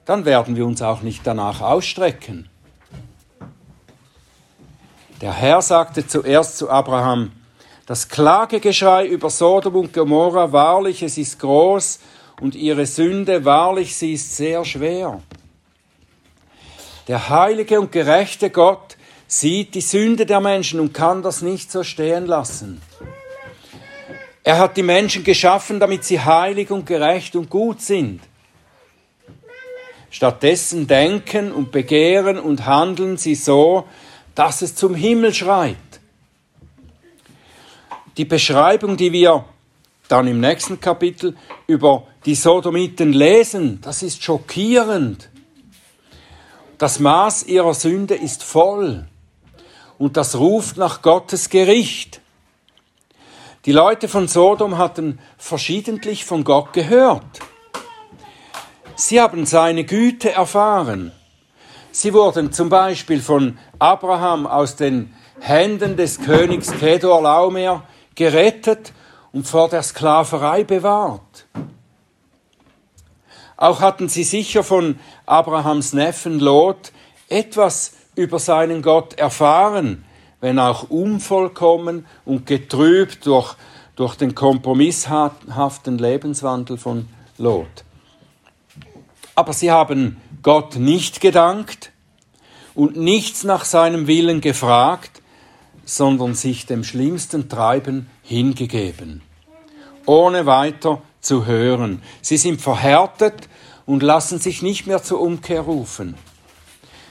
dann 0.05 0.25
werden 0.25 0.55
wir 0.55 0.65
uns 0.65 0.81
auch 0.81 1.03
nicht 1.03 1.27
danach 1.27 1.61
ausstrecken. 1.61 2.49
Der 5.21 5.33
Herr 5.33 5.61
sagte 5.61 6.07
zuerst 6.07 6.59
zu 6.59 6.71
Abraham, 6.71 7.33
das 7.85 8.09
Klagegeschrei 8.09 9.09
über 9.09 9.29
Sodom 9.29 9.75
und 9.75 9.93
Gomorra, 9.93 10.53
wahrlich, 10.53 11.03
es 11.03 11.19
ist 11.19 11.41
groß 11.41 11.99
und 12.41 12.55
ihre 12.55 12.87
Sünde, 12.87 13.45
wahrlich, 13.45 13.97
sie 13.97 14.13
ist 14.13 14.37
sehr 14.37 14.65
schwer. 14.65 15.21
Der 17.09 17.29
heilige 17.29 17.81
und 17.81 17.91
gerechte 17.91 18.51
Gott 18.51 18.96
sieht 19.27 19.75
die 19.75 19.81
Sünde 19.81 20.27
der 20.27 20.41
Menschen 20.41 20.81
und 20.81 20.93
kann 20.95 21.23
das 21.23 21.43
nicht 21.43 21.71
so 21.71 21.83
stehen 21.83 22.27
lassen. 22.27 22.81
Er 24.43 24.59
hat 24.59 24.77
die 24.77 24.83
Menschen 24.83 25.25
geschaffen, 25.25 25.81
damit 25.81 26.05
sie 26.05 26.21
heilig 26.21 26.71
und 26.71 26.87
gerecht 26.87 27.35
und 27.35 27.51
gut 27.51 27.81
sind. 27.81 28.21
Stattdessen 30.11 30.87
denken 30.87 31.51
und 31.51 31.73
begehren 31.73 32.39
und 32.39 32.65
handeln 32.67 33.17
sie 33.17 33.35
so, 33.35 33.87
dass 34.35 34.63
es 34.63 34.75
zum 34.75 34.95
Himmel 34.95 35.35
schreit 35.35 35.77
die 38.17 38.25
Beschreibung, 38.25 38.97
die 38.97 39.13
wir 39.13 39.45
dann 40.09 40.27
im 40.27 40.41
nächsten 40.41 40.81
Kapitel 40.81 41.37
über 41.67 42.07
die 42.25 42.35
Sodomiten 42.35 43.13
lesen, 43.13 43.81
das 43.83 44.03
ist 44.03 44.23
schockierend. 44.23 45.29
Das 46.79 47.01
Maß 47.01 47.45
ihrer 47.45 47.75
Sünde 47.75 48.15
ist 48.15 48.43
voll 48.43 49.07
und 49.99 50.17
das 50.17 50.37
ruft 50.37 50.77
nach 50.77 51.03
Gottes 51.03 51.49
Gericht. 51.49 52.21
Die 53.65 53.73
Leute 53.73 54.09
von 54.09 54.29
Sodom 54.29 54.79
hatten 54.79 55.19
verschiedentlich 55.39 56.25
von 56.25 56.45
Gott 56.45 56.73
gehört. 56.73 57.41
Sie 58.95 59.21
haben 59.21 59.45
seine 59.45 59.85
Güte 59.85 60.33
erfahren. 60.33 61.13
Sie 61.91 62.15
wurden 62.15 62.53
zum 62.53 62.69
Beispiel 62.69 63.21
von 63.21 63.59
Abraham 63.79 64.47
aus 64.47 64.77
den 64.77 65.15
Händen 65.41 65.97
des 65.97 66.21
Königs 66.21 66.71
Kedor 66.73 67.23
Laomer 67.23 67.85
gerettet 68.15 68.93
und 69.33 69.47
vor 69.47 69.69
der 69.69 69.83
Sklaverei 69.83 70.65
bewahrt. 70.65 71.47
Auch 73.57 73.81
hatten 73.81 74.09
sie 74.09 74.25
sicher 74.25 74.63
von 74.63 74.99
Abrahams 75.25 75.93
Neffen 75.93 76.39
Lot 76.39 76.93
etwas 77.29 77.93
über 78.17 78.39
seinen 78.39 78.83
Gott 78.83 79.15
erfahren, 79.15 80.05
wenn 80.41 80.59
auch 80.59 80.91
unvollkommen 80.91 82.07
und 82.25 82.47
getrübt 82.47 83.27
durch, 83.27 83.55
durch 83.95 84.17
den 84.17 84.35
kompromisshaften 84.35 85.99
Lebenswandel 85.99 86.79
von 86.79 87.09
Lot. 87.39 87.85
Aber 89.35 89.53
sie 89.53 89.71
haben 89.71 90.17
Gott 90.43 90.77
nicht 90.77 91.21
gedankt 91.21 91.93
und 92.75 92.97
nichts 92.97 93.45
nach 93.45 93.65
seinem 93.65 94.07
Willen 94.07 94.41
gefragt, 94.41 95.23
sondern 95.85 96.35
sich 96.35 96.67
dem 96.67 96.85
schlimmsten 96.85 97.49
Treiben 97.49 98.09
hingegeben, 98.23 99.23
ohne 100.05 100.47
weiter 100.47 101.03
zu 101.21 101.47
hören. 101.47 102.03
Sie 102.23 102.37
sind 102.37 102.61
verhärtet 102.61 103.49
und 103.85 104.03
lassen 104.03 104.39
sich 104.39 104.63
nicht 104.63 104.87
mehr 104.87 105.03
zur 105.03 105.21
Umkehr 105.21 105.61
rufen. 105.61 106.15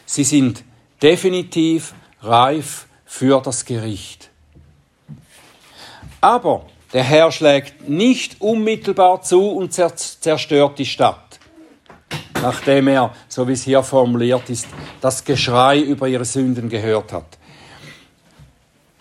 Sie 0.06 0.24
sind 0.24 0.64
definitiv 1.02 1.94
reif 2.22 2.88
für 3.06 3.42
das 3.42 3.66
Gericht. 3.66 4.30
Aber 6.22 6.66
der 6.94 7.04
Herr 7.04 7.32
schlägt 7.32 7.88
nicht 7.88 8.42
unmittelbar 8.42 9.22
zu 9.22 9.50
und 9.50 9.74
zerstört 9.74 10.80
die 10.80 10.86
Stadt 10.86 11.26
nachdem 12.46 12.88
er, 12.88 13.12
so 13.28 13.48
wie 13.48 13.54
es 13.54 13.64
hier 13.64 13.82
formuliert 13.82 14.50
ist, 14.50 14.68
das 15.02 15.24
Geschrei 15.24 15.80
über 15.80 16.08
ihre 16.08 16.26
Sünden 16.26 16.70
gehört 16.70 17.12
hat. 17.12 17.38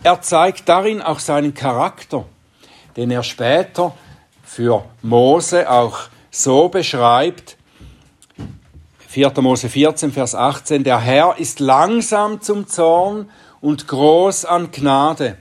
Er 0.02 0.20
zeigt 0.22 0.68
darin 0.68 1.02
auch 1.02 1.18
seinen 1.18 1.54
Charakter, 1.54 2.24
den 2.96 3.10
er 3.10 3.22
später 3.22 3.94
für 4.42 4.84
Mose 5.02 5.70
auch 5.70 6.08
so 6.30 6.68
beschreibt. 6.68 7.56
4. 9.14 9.32
Mose 9.42 9.68
14, 9.68 10.10
Vers 10.10 10.34
18, 10.34 10.82
der 10.82 10.98
Herr 10.98 11.36
ist 11.38 11.60
langsam 11.60 12.40
zum 12.40 12.66
Zorn 12.66 13.30
und 13.60 13.86
groß 13.86 14.44
an 14.44 14.72
Gnade, 14.72 15.38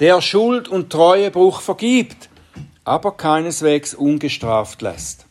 der 0.00 0.22
Schuld 0.22 0.66
und 0.66 0.88
Treuebruch 0.88 1.60
vergibt, 1.60 2.30
aber 2.84 3.14
keineswegs 3.14 3.92
ungestraft 3.92 4.80
lässt. 4.80 5.26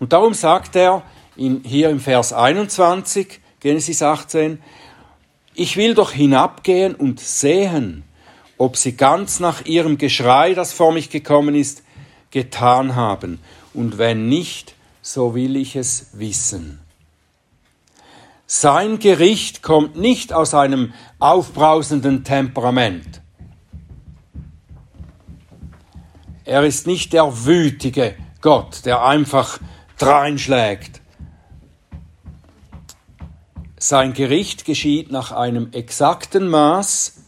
Und 0.00 0.14
darum 0.14 0.32
sagt 0.32 0.76
er 0.76 1.02
in, 1.36 1.60
hier 1.62 1.90
im 1.90 2.00
Vers 2.00 2.32
21, 2.32 3.40
Genesis 3.60 4.02
18, 4.02 4.62
ich 5.52 5.76
will 5.76 5.92
doch 5.92 6.12
hinabgehen 6.12 6.94
und 6.94 7.20
sehen, 7.20 8.02
ob 8.56 8.78
sie 8.78 8.96
ganz 8.96 9.40
nach 9.40 9.66
ihrem 9.66 9.98
Geschrei, 9.98 10.54
das 10.54 10.72
vor 10.72 10.92
mich 10.92 11.10
gekommen 11.10 11.54
ist, 11.54 11.82
getan 12.30 12.96
haben. 12.96 13.40
Und 13.74 13.98
wenn 13.98 14.30
nicht, 14.30 14.74
so 15.02 15.34
will 15.34 15.56
ich 15.56 15.74
es 15.74 16.10
wissen. 16.12 16.80
Sein 18.46 18.98
Gericht 19.00 19.62
kommt 19.62 19.96
nicht 19.96 20.32
aus 20.32 20.54
einem 20.54 20.94
aufbrausenden 21.18 22.22
Temperament. 22.22 23.20
Er 26.44 26.62
ist 26.62 26.86
nicht 26.86 27.12
der 27.12 27.44
wütige 27.44 28.14
Gott, 28.40 28.84
der 28.84 29.04
einfach 29.04 29.58
dreinschlägt. 29.98 31.00
Sein 33.78 34.12
Gericht 34.12 34.64
geschieht 34.64 35.10
nach 35.10 35.32
einem 35.32 35.72
exakten 35.72 36.48
Maß, 36.48 37.24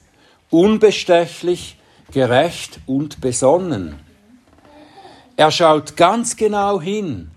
unbestechlich, 0.50 1.78
gerecht 2.12 2.80
und 2.86 3.20
besonnen. 3.20 3.98
Er 5.36 5.50
schaut 5.50 5.96
ganz 5.96 6.36
genau 6.36 6.80
hin 6.80 7.33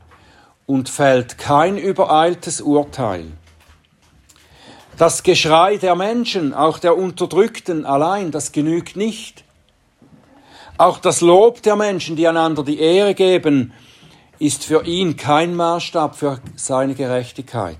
und 0.68 0.90
fällt 0.90 1.40
kein 1.40 1.78
übereiltes 1.78 2.62
Urteil. 2.62 3.26
Das 4.98 5.24
Geschrei 5.24 5.78
der 5.78 5.96
Menschen, 5.96 6.54
auch 6.54 6.78
der 6.78 6.98
Unterdrückten 6.98 7.86
allein, 7.86 8.32
das 8.32 8.52
genügt 8.52 8.96
nicht. 8.96 9.44
Auch 10.78 11.00
das 11.00 11.22
Lob 11.22 11.64
der 11.64 11.76
Menschen, 11.76 12.16
die 12.16 12.28
einander 12.28 12.64
die 12.64 12.80
Ehre 12.80 13.16
geben, 13.16 13.74
ist 14.40 14.64
für 14.66 14.86
ihn 14.86 15.16
kein 15.16 15.56
Maßstab 15.56 16.16
für 16.16 16.40
seine 16.56 16.94
Gerechtigkeit. 16.94 17.78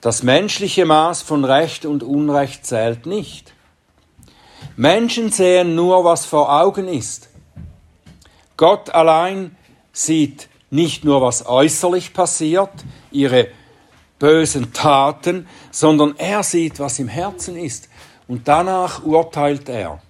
Das 0.00 0.22
menschliche 0.22 0.84
Maß 0.84 1.22
von 1.22 1.44
Recht 1.44 1.86
und 1.86 2.02
Unrecht 2.02 2.66
zählt 2.66 3.06
nicht. 3.06 3.54
Menschen 4.76 5.30
sehen 5.30 5.74
nur, 5.74 6.04
was 6.04 6.26
vor 6.26 6.52
Augen 6.52 6.88
ist. 6.88 7.30
Gott 8.56 8.90
allein 8.90 9.56
sieht 9.92 10.48
nicht 10.70 11.04
nur, 11.04 11.22
was 11.22 11.46
äußerlich 11.46 12.12
passiert, 12.12 12.70
ihre 13.10 13.48
bösen 14.18 14.72
Taten, 14.72 15.46
sondern 15.70 16.16
er 16.16 16.42
sieht, 16.42 16.80
was 16.80 16.98
im 16.98 17.08
Herzen 17.08 17.56
ist. 17.56 17.88
Und 18.26 18.48
danach 18.48 19.02
urteilt 19.04 19.68
er. 19.68 20.00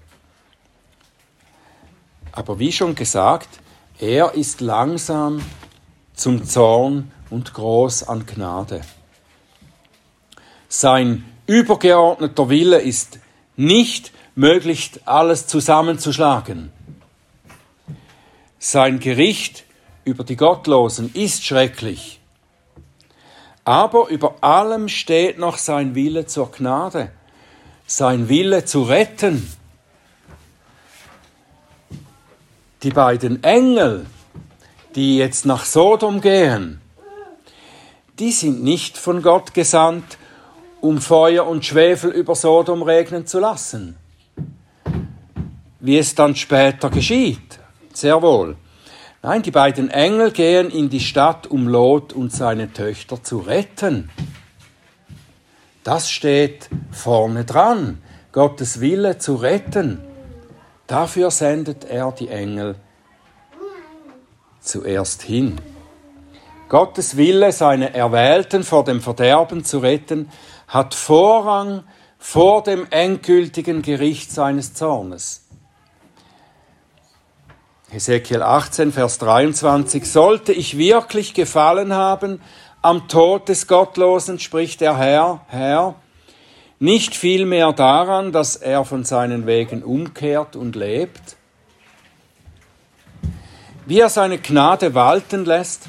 Aber 2.32 2.58
wie 2.58 2.72
schon 2.72 2.94
gesagt, 2.94 3.48
er 3.98 4.34
ist 4.34 4.60
langsam 4.60 5.40
zum 6.14 6.44
Zorn 6.44 7.10
und 7.30 7.54
groß 7.54 8.08
an 8.08 8.26
Gnade. 8.26 8.82
Sein 10.68 11.24
übergeordneter 11.46 12.48
Wille 12.48 12.80
ist 12.80 13.18
nicht 13.56 14.12
möglichst 14.34 15.06
alles 15.06 15.46
zusammenzuschlagen. 15.46 16.72
Sein 18.58 18.98
Gericht 18.98 19.63
über 20.04 20.24
die 20.24 20.36
Gottlosen 20.36 21.12
ist 21.14 21.44
schrecklich. 21.44 22.20
Aber 23.64 24.08
über 24.08 24.36
allem 24.42 24.88
steht 24.88 25.38
noch 25.38 25.58
sein 25.58 25.94
Wille 25.94 26.26
zur 26.26 26.50
Gnade, 26.50 27.10
sein 27.86 28.28
Wille 28.28 28.64
zu 28.64 28.82
retten 28.82 29.48
die 32.84 32.90
beiden 32.90 33.42
Engel, 33.42 34.04
die 34.94 35.16
jetzt 35.16 35.46
nach 35.46 35.64
Sodom 35.64 36.20
gehen, 36.20 36.80
die 38.18 38.30
sind 38.30 38.62
nicht 38.62 38.98
von 38.98 39.22
Gott 39.22 39.54
gesandt, 39.54 40.18
um 40.80 41.00
Feuer 41.00 41.46
und 41.46 41.64
Schwefel 41.64 42.10
über 42.10 42.34
Sodom 42.34 42.82
regnen 42.82 43.26
zu 43.26 43.40
lassen. 43.40 43.96
Wie 45.80 45.98
es 45.98 46.14
dann 46.14 46.36
später 46.36 46.90
geschieht, 46.90 47.58
sehr 47.92 48.20
wohl. 48.20 48.56
Nein, 49.24 49.40
die 49.40 49.52
beiden 49.52 49.88
Engel 49.88 50.32
gehen 50.32 50.68
in 50.68 50.90
die 50.90 51.00
Stadt, 51.00 51.46
um 51.46 51.66
Lot 51.66 52.12
und 52.12 52.30
seine 52.30 52.74
Töchter 52.74 53.22
zu 53.22 53.38
retten. 53.38 54.10
Das 55.82 56.10
steht 56.10 56.68
vorne 56.90 57.46
dran, 57.46 58.02
Gottes 58.32 58.82
Wille 58.82 59.16
zu 59.16 59.36
retten. 59.36 60.04
Dafür 60.86 61.30
sendet 61.30 61.86
er 61.86 62.12
die 62.12 62.28
Engel 62.28 62.74
zuerst 64.60 65.22
hin. 65.22 65.58
Gottes 66.68 67.16
Wille, 67.16 67.52
seine 67.52 67.94
Erwählten 67.94 68.62
vor 68.62 68.84
dem 68.84 69.00
Verderben 69.00 69.64
zu 69.64 69.78
retten, 69.78 70.28
hat 70.68 70.94
Vorrang 70.94 71.84
vor 72.18 72.62
dem 72.62 72.86
endgültigen 72.90 73.80
Gericht 73.80 74.30
seines 74.30 74.74
Zornes. 74.74 75.43
Hesekiel 77.94 78.42
18, 78.42 78.90
Vers 78.90 79.18
23, 79.18 80.10
sollte 80.10 80.52
ich 80.52 80.76
wirklich 80.76 81.32
gefallen 81.32 81.92
haben 81.92 82.40
am 82.82 83.06
Tod 83.06 83.48
des 83.48 83.68
Gottlosen, 83.68 84.40
spricht 84.40 84.80
der 84.80 84.96
Herr, 84.96 85.42
Herr, 85.46 85.94
nicht 86.80 87.14
vielmehr 87.14 87.72
daran, 87.72 88.32
dass 88.32 88.56
er 88.56 88.84
von 88.84 89.04
seinen 89.04 89.46
Wegen 89.46 89.84
umkehrt 89.84 90.56
und 90.56 90.74
lebt, 90.74 91.36
wie 93.86 94.00
er 94.00 94.08
seine 94.08 94.38
Gnade 94.38 94.96
walten 94.96 95.44
lässt, 95.44 95.88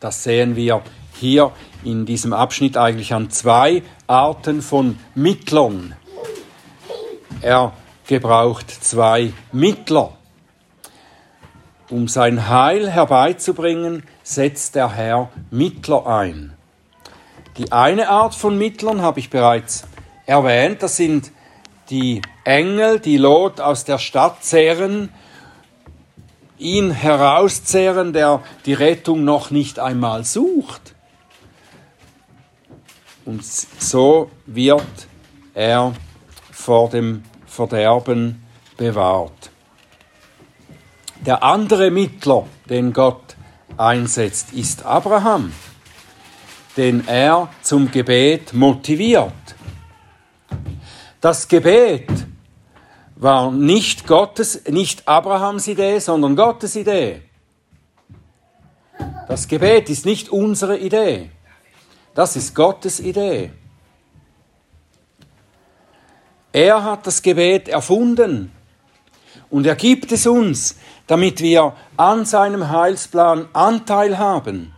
das 0.00 0.24
sehen 0.24 0.56
wir 0.56 0.80
hier 1.12 1.52
in 1.84 2.06
diesem 2.06 2.32
Abschnitt 2.32 2.78
eigentlich 2.78 3.12
an 3.12 3.28
zwei 3.28 3.82
Arten 4.06 4.62
von 4.62 4.98
Mittlern. 5.14 5.94
Er 7.42 7.72
gebraucht 8.06 8.70
zwei 8.70 9.34
Mittler. 9.52 10.16
Um 11.90 12.06
sein 12.06 12.48
Heil 12.48 12.88
herbeizubringen, 12.88 14.04
setzt 14.22 14.76
der 14.76 14.92
Herr 14.94 15.28
Mittler 15.50 16.06
ein. 16.06 16.52
Die 17.58 17.72
eine 17.72 18.08
Art 18.08 18.36
von 18.36 18.56
Mittlern 18.56 19.02
habe 19.02 19.18
ich 19.18 19.28
bereits 19.28 19.84
erwähnt, 20.24 20.84
das 20.84 20.96
sind 20.96 21.32
die 21.90 22.22
Engel, 22.44 23.00
die 23.00 23.16
Lot 23.16 23.60
aus 23.60 23.84
der 23.84 23.98
Stadt 23.98 24.44
zehren, 24.44 25.08
ihn 26.58 26.92
herauszehren, 26.92 28.12
der 28.12 28.40
die 28.66 28.74
Rettung 28.74 29.24
noch 29.24 29.50
nicht 29.50 29.80
einmal 29.80 30.24
sucht. 30.24 30.94
Und 33.24 33.44
so 33.44 34.30
wird 34.46 34.86
er 35.54 35.92
vor 36.52 36.88
dem 36.88 37.24
Verderben 37.46 38.44
bewahrt. 38.76 39.50
Der 41.26 41.42
andere 41.42 41.90
Mittler, 41.90 42.46
den 42.70 42.94
Gott 42.94 43.36
einsetzt, 43.76 44.54
ist 44.54 44.86
Abraham, 44.86 45.52
den 46.78 47.06
er 47.06 47.50
zum 47.60 47.90
Gebet 47.90 48.54
motiviert. 48.54 49.32
Das 51.20 51.46
Gebet 51.46 52.08
war 53.16 53.52
nicht 53.52 54.06
Gottes, 54.06 54.64
nicht 54.70 55.06
Abrahams 55.06 55.68
Idee, 55.68 55.98
sondern 55.98 56.36
Gottes 56.36 56.74
Idee. 56.74 57.20
Das 59.28 59.46
Gebet 59.46 59.90
ist 59.90 60.06
nicht 60.06 60.30
unsere 60.30 60.78
Idee. 60.78 61.30
Das 62.14 62.34
ist 62.34 62.54
Gottes 62.54 62.98
Idee. 62.98 63.52
Er 66.50 66.82
hat 66.82 67.06
das 67.06 67.20
Gebet 67.20 67.68
erfunden 67.68 68.52
und 69.50 69.66
er 69.66 69.74
gibt 69.74 70.12
es 70.12 70.26
uns, 70.26 70.76
damit 71.06 71.40
wir 71.40 71.74
an 71.96 72.24
seinem 72.24 72.70
Heilsplan 72.70 73.48
Anteil 73.52 74.18
haben. 74.18 74.72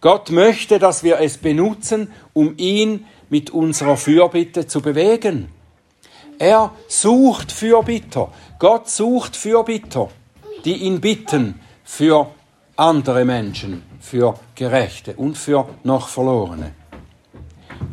Gott 0.00 0.30
möchte, 0.30 0.78
dass 0.78 1.02
wir 1.02 1.20
es 1.20 1.38
benutzen, 1.38 2.10
um 2.32 2.54
ihn 2.56 3.04
mit 3.28 3.50
unserer 3.50 3.96
Fürbitte 3.96 4.66
zu 4.66 4.80
bewegen. 4.80 5.48
Er 6.38 6.72
sucht 6.88 7.52
Fürbitter. 7.52 8.32
Gott 8.58 8.88
sucht 8.88 9.36
Fürbitter, 9.36 10.08
die 10.64 10.76
ihn 10.76 11.00
bitten 11.00 11.60
für 11.84 12.30
andere 12.76 13.26
Menschen, 13.26 13.82
für 14.00 14.38
Gerechte 14.54 15.14
und 15.16 15.36
für 15.36 15.68
noch 15.84 16.08
Verlorene. 16.08 16.72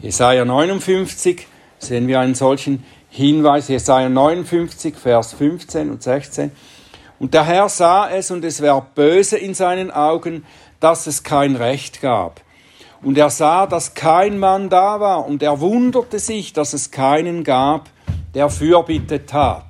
Jesaja 0.02 0.46
59 0.46 1.46
sehen 1.80 2.08
wir 2.08 2.20
einen 2.20 2.36
solchen 2.36 2.86
Hinweis. 3.10 3.68
Jesaja 3.68 4.10
59, 4.10 4.96
Vers 4.96 5.34
15 5.34 5.90
und 5.90 6.04
16. 6.04 6.52
Und 7.20 7.34
der 7.34 7.46
Herr 7.46 7.70
sah 7.70 8.10
es 8.10 8.32
und 8.32 8.44
es 8.46 8.62
war 8.62 8.82
böse 8.94 9.38
in 9.38 9.54
seinen 9.54 9.92
Augen, 9.92 10.46
dass 10.80 11.08
es 11.08 11.24
kein 11.24 11.56
Recht 11.56 12.02
gab. 12.02 12.42
Und 13.02 13.18
er 13.18 13.30
sah, 13.30 13.68
dass 13.68 13.94
kein 13.94 14.38
Mann 14.40 14.70
da 14.70 15.00
war 15.00 15.26
und 15.26 15.42
er 15.44 15.60
wunderte 15.60 16.20
sich, 16.20 16.54
dass 16.54 16.74
es 16.74 16.92
keinen 16.92 17.44
gab, 17.44 17.90
der 18.34 18.50
Fürbitte 18.50 19.26
tat. 19.26 19.66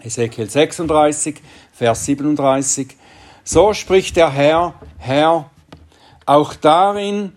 Ezekiel 0.00 0.48
36, 0.48 1.40
Vers 1.72 2.04
37. 2.04 2.96
So 3.44 3.72
spricht 3.72 4.16
der 4.16 4.30
Herr, 4.30 4.74
Herr, 4.98 5.50
auch 6.26 6.54
darin, 6.54 7.32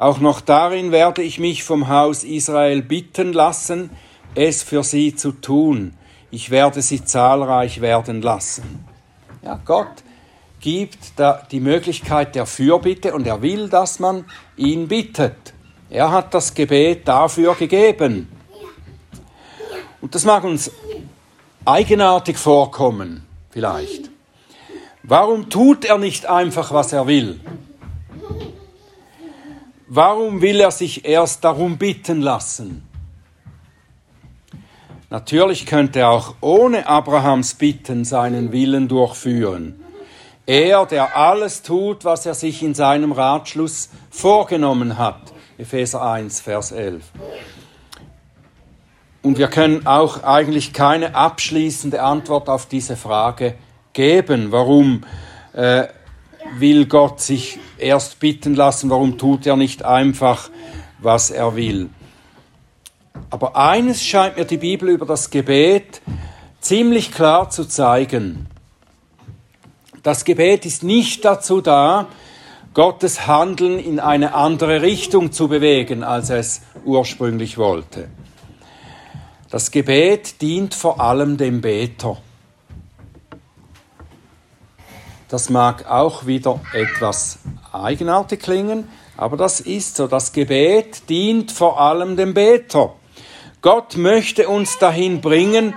auch 0.00 0.18
noch 0.18 0.40
darin 0.40 0.92
werde 0.92 1.22
ich 1.22 1.38
mich 1.38 1.62
vom 1.62 1.88
Haus 1.88 2.24
Israel 2.24 2.80
bitten 2.80 3.34
lassen, 3.34 3.90
es 4.34 4.62
für 4.62 4.82
sie 4.82 5.14
zu 5.14 5.30
tun. 5.30 5.92
Ich 6.30 6.48
werde 6.48 6.80
sie 6.80 7.04
zahlreich 7.04 7.82
werden 7.82 8.22
lassen. 8.22 8.82
Ja, 9.42 9.60
Gott 9.62 10.02
gibt 10.58 10.98
da 11.16 11.42
die 11.50 11.60
Möglichkeit 11.60 12.34
der 12.34 12.46
Fürbitte 12.46 13.12
und 13.12 13.26
er 13.26 13.42
will, 13.42 13.68
dass 13.68 13.98
man 13.98 14.24
ihn 14.56 14.88
bittet. 14.88 15.52
Er 15.90 16.10
hat 16.10 16.32
das 16.32 16.54
Gebet 16.54 17.06
dafür 17.06 17.54
gegeben. 17.54 18.32
Und 20.00 20.14
das 20.14 20.24
mag 20.24 20.44
uns 20.44 20.70
eigenartig 21.66 22.38
vorkommen, 22.38 23.26
vielleicht. 23.50 24.08
Warum 25.02 25.50
tut 25.50 25.84
er 25.84 25.98
nicht 25.98 26.24
einfach, 26.24 26.72
was 26.72 26.94
er 26.94 27.06
will? 27.06 27.38
Warum 29.92 30.40
will 30.40 30.60
er 30.60 30.70
sich 30.70 31.04
erst 31.04 31.42
darum 31.42 31.76
bitten 31.76 32.22
lassen? 32.22 32.86
Natürlich 35.10 35.66
könnte 35.66 35.98
er 35.98 36.10
auch 36.10 36.36
ohne 36.40 36.86
Abrahams 36.86 37.54
Bitten 37.54 38.04
seinen 38.04 38.52
Willen 38.52 38.86
durchführen. 38.86 39.84
Er, 40.46 40.86
der 40.86 41.16
alles 41.16 41.62
tut, 41.62 42.04
was 42.04 42.24
er 42.24 42.34
sich 42.34 42.62
in 42.62 42.72
seinem 42.72 43.10
Ratschluss 43.10 43.90
vorgenommen 44.10 44.96
hat. 44.96 45.32
Epheser 45.58 46.02
1, 46.02 46.38
Vers 46.38 46.70
11. 46.70 47.02
Und 49.22 49.38
wir 49.38 49.48
können 49.48 49.88
auch 49.88 50.22
eigentlich 50.22 50.72
keine 50.72 51.16
abschließende 51.16 52.00
Antwort 52.00 52.48
auf 52.48 52.66
diese 52.66 52.96
Frage 52.96 53.56
geben. 53.92 54.52
Warum 54.52 55.02
äh, 55.52 55.88
will 56.58 56.86
Gott 56.86 57.20
sich 57.20 57.58
erst 57.78 58.20
bitten 58.20 58.54
lassen? 58.54 58.90
Warum 58.90 59.18
tut 59.18 59.46
er 59.46 59.56
nicht 59.56 59.84
einfach, 59.84 60.50
was 60.98 61.30
er 61.30 61.56
will? 61.56 61.90
Aber 63.30 63.56
eines 63.56 64.02
scheint 64.04 64.36
mir 64.36 64.44
die 64.44 64.56
Bibel 64.56 64.88
über 64.88 65.06
das 65.06 65.30
Gebet 65.30 66.00
ziemlich 66.60 67.12
klar 67.12 67.50
zu 67.50 67.64
zeigen. 67.64 68.46
Das 70.02 70.24
Gebet 70.24 70.64
ist 70.64 70.82
nicht 70.82 71.24
dazu 71.24 71.60
da, 71.60 72.08
Gottes 72.72 73.26
Handeln 73.26 73.78
in 73.78 73.98
eine 73.98 74.34
andere 74.34 74.80
Richtung 74.80 75.32
zu 75.32 75.48
bewegen, 75.48 76.04
als 76.04 76.30
er 76.30 76.38
es 76.38 76.62
ursprünglich 76.84 77.58
wollte. 77.58 78.08
Das 79.50 79.72
Gebet 79.72 80.40
dient 80.40 80.74
vor 80.74 81.00
allem 81.00 81.36
dem 81.36 81.60
Beter. 81.60 82.18
Das 85.30 85.48
mag 85.48 85.86
auch 85.88 86.26
wieder 86.26 86.60
etwas 86.74 87.38
eigenartig 87.72 88.40
klingen, 88.40 88.88
aber 89.16 89.36
das 89.36 89.60
ist 89.60 89.96
so. 89.96 90.06
Das 90.08 90.32
Gebet 90.32 91.08
dient 91.08 91.52
vor 91.52 91.80
allem 91.80 92.16
dem 92.16 92.34
Beter. 92.34 92.94
Gott 93.62 93.96
möchte 93.96 94.48
uns 94.48 94.78
dahin 94.78 95.20
bringen, 95.20 95.74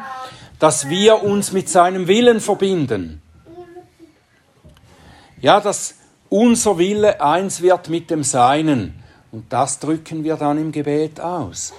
dass 0.59 0.89
wir 0.89 1.23
uns 1.23 1.51
mit 1.51 1.69
seinem 1.69 2.07
Willen 2.07 2.39
verbinden. 2.39 3.21
Ja, 5.39 5.59
dass 5.61 5.95
unser 6.29 6.77
Wille 6.77 7.21
eins 7.21 7.61
wird 7.61 7.89
mit 7.89 8.09
dem 8.09 8.23
Seinen. 8.23 9.03
Und 9.31 9.51
das 9.53 9.79
drücken 9.79 10.23
wir 10.23 10.35
dann 10.35 10.57
im 10.57 10.71
Gebet 10.71 11.19
aus 11.21 11.73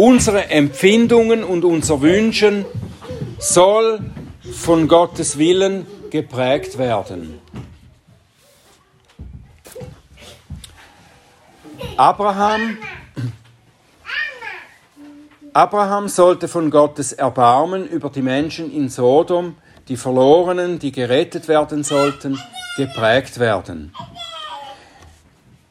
unsere 0.00 0.48
Empfindungen 0.48 1.44
und 1.44 1.62
unser 1.62 2.00
Wünschen 2.00 2.64
soll 3.38 4.00
von 4.42 4.88
Gottes 4.88 5.38
Willen 5.38 5.86
geprägt 6.10 6.78
werden. 6.78 7.40
Abraham, 11.96 12.78
Abraham 15.52 16.08
sollte 16.08 16.48
von 16.48 16.70
Gottes 16.70 17.12
Erbarmen 17.12 17.86
über 17.86 18.08
die 18.08 18.22
Menschen 18.22 18.72
in 18.72 18.88
Sodom, 18.88 19.56
die 19.88 19.96
Verlorenen, 19.96 20.78
die 20.78 20.92
gerettet 20.92 21.48
werden 21.48 21.84
sollten, 21.84 22.40
geprägt 22.76 23.38
werden. 23.38 23.92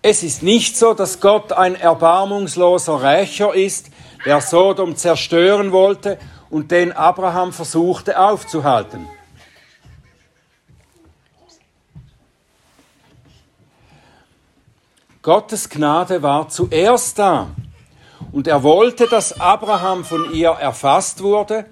Es 0.01 0.23
ist 0.23 0.43
nicht 0.43 0.77
so, 0.77 0.93
dass 0.93 1.19
Gott 1.19 1.51
ein 1.51 1.75
erbarmungsloser 1.75 3.01
Rächer 3.01 3.53
ist, 3.55 3.89
der 4.25 4.41
Sodom 4.41 4.95
zerstören 4.95 5.71
wollte 5.71 6.19
und 6.49 6.71
den 6.71 6.91
Abraham 6.91 7.53
versuchte 7.53 8.19
aufzuhalten. 8.19 9.07
Gottes 15.21 15.69
Gnade 15.69 16.23
war 16.23 16.49
zuerst 16.49 17.19
da 17.19 17.49
und 18.31 18.47
er 18.47 18.63
wollte, 18.63 19.05
dass 19.07 19.39
Abraham 19.39 20.05
von 20.05 20.33
ihr 20.33 20.49
erfasst 20.49 21.21
wurde 21.21 21.65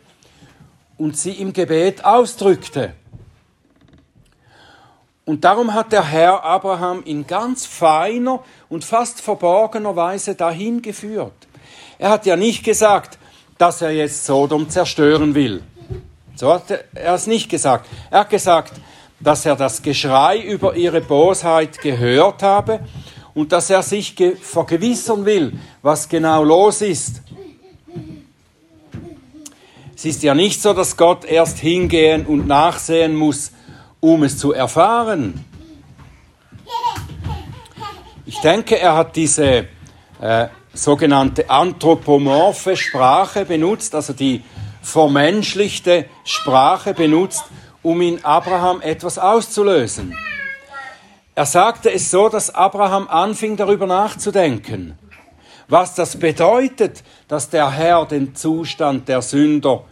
und 0.98 1.18
sie 1.18 1.32
im 1.32 1.54
Gebet 1.54 2.04
ausdrückte. 2.04 2.94
Und 5.26 5.44
darum 5.44 5.74
hat 5.74 5.92
der 5.92 6.04
Herr 6.04 6.44
Abraham 6.44 7.04
in 7.04 7.28
ganz 7.28 7.66
feiner 7.66 8.44
und 8.70 8.86
fast 8.86 9.22
verborgener 9.22 9.96
Weise 9.96 10.36
dahin 10.36 10.82
geführt. 10.82 11.34
Er 12.00 12.10
hat 12.10 12.26
ja 12.26 12.36
nicht 12.36 12.63
gesagt, 12.63 13.18
dass 13.58 13.82
er 13.82 13.91
jetzt 13.91 14.26
Sodom 14.26 14.70
zerstören 14.70 15.34
will. 15.36 15.63
So 16.36 16.54
hat 16.54 16.70
er 16.93 17.13
es 17.13 17.28
nicht 17.28 17.50
gesagt. 17.50 17.88
Er 18.12 18.22
hat 18.22 18.30
gesagt, 18.30 18.74
dass 19.20 19.46
er 19.46 19.56
das 19.56 19.82
Geschrei 19.82 20.39
über 20.39 20.76
ihre 20.76 21.02
Bosheit 21.02 21.80
gehört 21.82 22.43
habe 22.43 22.80
und 23.34 23.52
dass 23.52 23.70
er 23.70 23.82
sich 23.82 24.15
vergewissern 24.41 25.26
will, 25.26 25.54
was 25.82 26.08
genau 26.08 26.43
los 26.43 26.82
ist. 26.82 27.22
Es 29.96 30.06
ist 30.06 30.22
ja 30.22 30.36
nicht 30.36 30.62
so, 30.62 30.74
dass 30.74 30.96
Gott 30.96 31.26
erst 31.26 31.58
hingehen 31.58 32.28
und 32.28 32.46
nachsehen 32.46 33.15
muss, 33.15 33.52
um 34.00 34.22
es 34.22 34.38
zu 34.38 34.54
erfahren. 34.54 35.43
Ich 38.28 38.39
denke, 38.41 38.78
er 38.78 38.96
hat 38.96 39.15
diese 39.15 39.65
äh, 40.22 40.48
sogenannte 40.78 41.50
anthropomorphe 41.50 42.78
Sprache 42.78 43.46
benutzt, 43.46 43.96
also 43.96 44.13
die 44.13 44.44
vermenschlichte 44.82 46.06
Sprache 46.24 46.94
benutzt, 46.94 47.44
um 47.82 48.02
in 48.02 48.24
Abraham 48.24 48.82
etwas 48.82 49.18
auszulösen. 49.18 50.16
Er 51.36 51.46
sagte 51.46 51.92
es 51.92 52.10
so, 52.10 52.30
dass 52.30 52.54
Abraham 52.54 53.08
anfing 53.08 53.58
darüber 53.58 53.86
nachzudenken, 53.86 54.98
was 55.68 55.96
das 55.96 56.18
bedeutet, 56.18 57.04
dass 57.28 57.50
der 57.50 57.72
Herr 57.72 58.06
den 58.06 58.36
Zustand 58.36 59.08
der 59.08 59.22
Sünder 59.22 59.84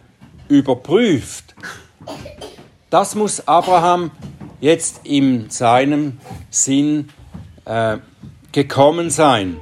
überprüft. 0.48 1.54
Das 2.90 3.14
muss 3.14 3.46
Abraham 3.46 4.10
jetzt 4.60 5.00
in 5.04 5.50
seinem 5.50 6.18
Sinn 6.50 7.10
äh, 7.64 7.98
gekommen 8.52 9.10
sein. 9.10 9.60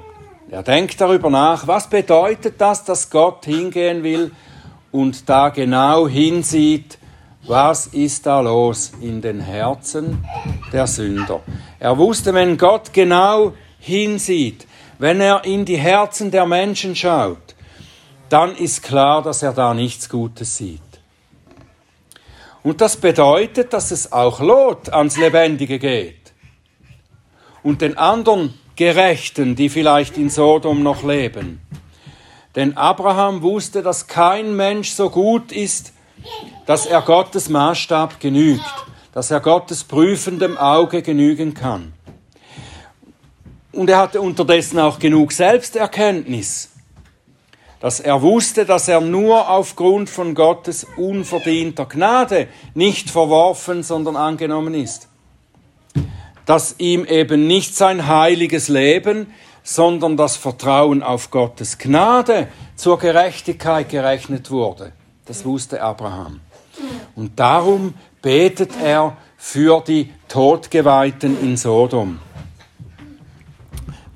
Er 0.54 0.62
denkt 0.62 1.00
darüber 1.00 1.30
nach, 1.30 1.66
was 1.66 1.88
bedeutet 1.88 2.60
das, 2.60 2.84
dass 2.84 3.10
Gott 3.10 3.44
hingehen 3.44 4.04
will 4.04 4.30
und 4.92 5.28
da 5.28 5.48
genau 5.48 6.06
hinsieht, 6.06 6.96
was 7.42 7.88
ist 7.88 8.24
da 8.24 8.38
los 8.38 8.92
in 9.00 9.20
den 9.20 9.40
Herzen 9.40 10.24
der 10.72 10.86
Sünder. 10.86 11.40
Er 11.80 11.98
wusste, 11.98 12.32
wenn 12.34 12.56
Gott 12.56 12.92
genau 12.92 13.54
hinsieht, 13.80 14.68
wenn 15.00 15.20
er 15.20 15.44
in 15.44 15.64
die 15.64 15.76
Herzen 15.76 16.30
der 16.30 16.46
Menschen 16.46 16.94
schaut, 16.94 17.56
dann 18.28 18.54
ist 18.54 18.84
klar, 18.84 19.22
dass 19.22 19.42
er 19.42 19.54
da 19.54 19.74
nichts 19.74 20.08
Gutes 20.08 20.56
sieht. 20.56 20.80
Und 22.62 22.80
das 22.80 22.96
bedeutet, 22.96 23.72
dass 23.72 23.90
es 23.90 24.12
auch 24.12 24.38
Lot 24.38 24.88
ans 24.90 25.16
Lebendige 25.16 25.80
geht. 25.80 26.32
Und 27.64 27.80
den 27.80 27.98
anderen 27.98 28.54
Gerechten, 28.76 29.56
die 29.56 29.68
vielleicht 29.68 30.16
in 30.16 30.30
Sodom 30.30 30.82
noch 30.82 31.02
leben. 31.04 31.60
Denn 32.54 32.76
Abraham 32.76 33.42
wusste, 33.42 33.82
dass 33.82 34.06
kein 34.06 34.54
Mensch 34.54 34.90
so 34.90 35.10
gut 35.10 35.52
ist, 35.52 35.92
dass 36.66 36.86
er 36.86 37.02
Gottes 37.02 37.48
Maßstab 37.48 38.20
genügt, 38.20 38.64
dass 39.12 39.30
er 39.30 39.40
Gottes 39.40 39.84
prüfendem 39.84 40.56
Auge 40.56 41.02
genügen 41.02 41.54
kann. 41.54 41.92
Und 43.72 43.90
er 43.90 43.98
hatte 43.98 44.20
unterdessen 44.20 44.78
auch 44.78 44.98
genug 44.98 45.32
Selbsterkenntnis, 45.32 46.70
dass 47.80 48.00
er 48.00 48.22
wusste, 48.22 48.64
dass 48.64 48.88
er 48.88 49.00
nur 49.00 49.50
aufgrund 49.50 50.08
von 50.08 50.34
Gottes 50.34 50.86
unverdienter 50.96 51.86
Gnade 51.86 52.48
nicht 52.74 53.10
verworfen, 53.10 53.82
sondern 53.82 54.16
angenommen 54.16 54.74
ist. 54.74 55.08
Dass 56.46 56.76
ihm 56.78 57.04
eben 57.04 57.46
nicht 57.46 57.74
sein 57.74 58.06
heiliges 58.06 58.68
Leben, 58.68 59.32
sondern 59.62 60.16
das 60.16 60.36
Vertrauen 60.36 61.02
auf 61.02 61.30
Gottes 61.30 61.78
Gnade 61.78 62.48
zur 62.76 62.98
Gerechtigkeit 62.98 63.88
gerechnet 63.88 64.50
wurde. 64.50 64.92
Das 65.24 65.44
wusste 65.44 65.82
Abraham. 65.82 66.40
Und 67.16 67.38
darum 67.40 67.94
betet 68.20 68.72
er 68.82 69.16
für 69.36 69.82
die 69.86 70.12
Todgeweihten 70.28 71.40
in 71.40 71.56
Sodom. 71.56 72.18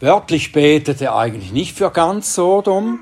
Wörtlich 0.01 0.53
betet 0.53 1.01
er 1.01 1.17
eigentlich 1.17 1.53
nicht 1.53 1.77
für 1.77 1.91
ganz 1.91 2.35
Sodom, 2.35 3.01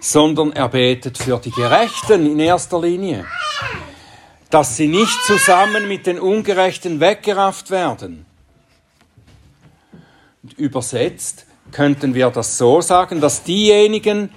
sondern 0.00 0.52
er 0.52 0.68
betet 0.68 1.18
für 1.18 1.38
die 1.38 1.50
Gerechten 1.50 2.26
in 2.26 2.38
erster 2.38 2.80
Linie, 2.80 3.24
dass 4.50 4.76
sie 4.76 4.88
nicht 4.88 5.22
zusammen 5.24 5.88
mit 5.88 6.06
den 6.06 6.18
Ungerechten 6.18 7.00
weggerafft 7.00 7.70
werden. 7.70 8.26
Und 10.42 10.54
übersetzt 10.54 11.46
könnten 11.70 12.14
wir 12.14 12.30
das 12.30 12.58
so 12.58 12.80
sagen, 12.80 13.20
dass 13.20 13.44
diejenigen, 13.44 14.30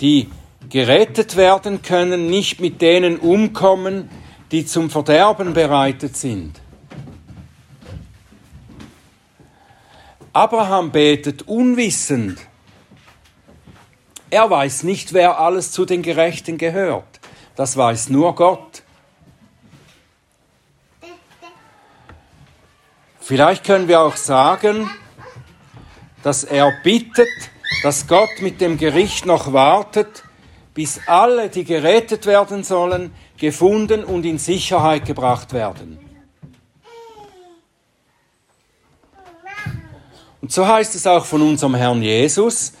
die 0.00 0.30
gerettet 0.70 1.36
werden 1.36 1.82
können, 1.82 2.28
nicht 2.28 2.60
mit 2.60 2.80
denen 2.80 3.18
umkommen, 3.18 4.08
die 4.50 4.64
zum 4.64 4.90
Verderben 4.90 5.52
bereitet 5.52 6.16
sind. 6.16 6.60
Abraham 10.32 10.92
betet 10.92 11.42
unwissend, 11.42 12.38
er 14.30 14.48
weiß 14.50 14.82
nicht, 14.82 15.14
wer 15.14 15.40
alles 15.40 15.72
zu 15.72 15.84
den 15.84 16.02
Gerechten 16.02 16.58
gehört. 16.58 17.18
Das 17.56 17.76
weiß 17.76 18.10
nur 18.10 18.34
Gott. 18.34 18.82
Vielleicht 23.28 23.64
können 23.64 23.88
wir 23.88 24.00
auch 24.00 24.16
sagen, 24.16 24.88
dass 26.22 26.44
er 26.44 26.72
bittet, 26.82 27.28
dass 27.82 28.06
Gott 28.06 28.30
mit 28.40 28.62
dem 28.62 28.78
Gericht 28.78 29.26
noch 29.26 29.52
wartet, 29.52 30.24
bis 30.72 30.98
alle, 31.06 31.50
die 31.50 31.64
gerettet 31.64 32.24
werden 32.24 32.64
sollen, 32.64 33.12
gefunden 33.36 34.02
und 34.02 34.24
in 34.24 34.38
Sicherheit 34.38 35.04
gebracht 35.04 35.52
werden. 35.52 35.98
Und 40.40 40.50
so 40.50 40.66
heißt 40.66 40.94
es 40.94 41.06
auch 41.06 41.26
von 41.26 41.42
unserem 41.42 41.74
Herrn 41.74 42.00
Jesus, 42.00 42.72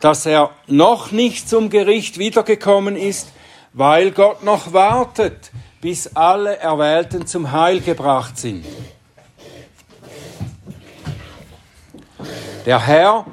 dass 0.00 0.26
er 0.26 0.50
noch 0.66 1.12
nicht 1.12 1.48
zum 1.48 1.70
Gericht 1.70 2.18
wiedergekommen 2.18 2.96
ist, 2.96 3.28
weil 3.72 4.10
Gott 4.10 4.42
noch 4.42 4.72
wartet, 4.72 5.52
bis 5.80 6.16
alle 6.16 6.56
Erwählten 6.56 7.28
zum 7.28 7.52
Heil 7.52 7.80
gebracht 7.80 8.36
sind. 8.36 8.66
Der 12.64 12.86
Herr, 12.86 13.26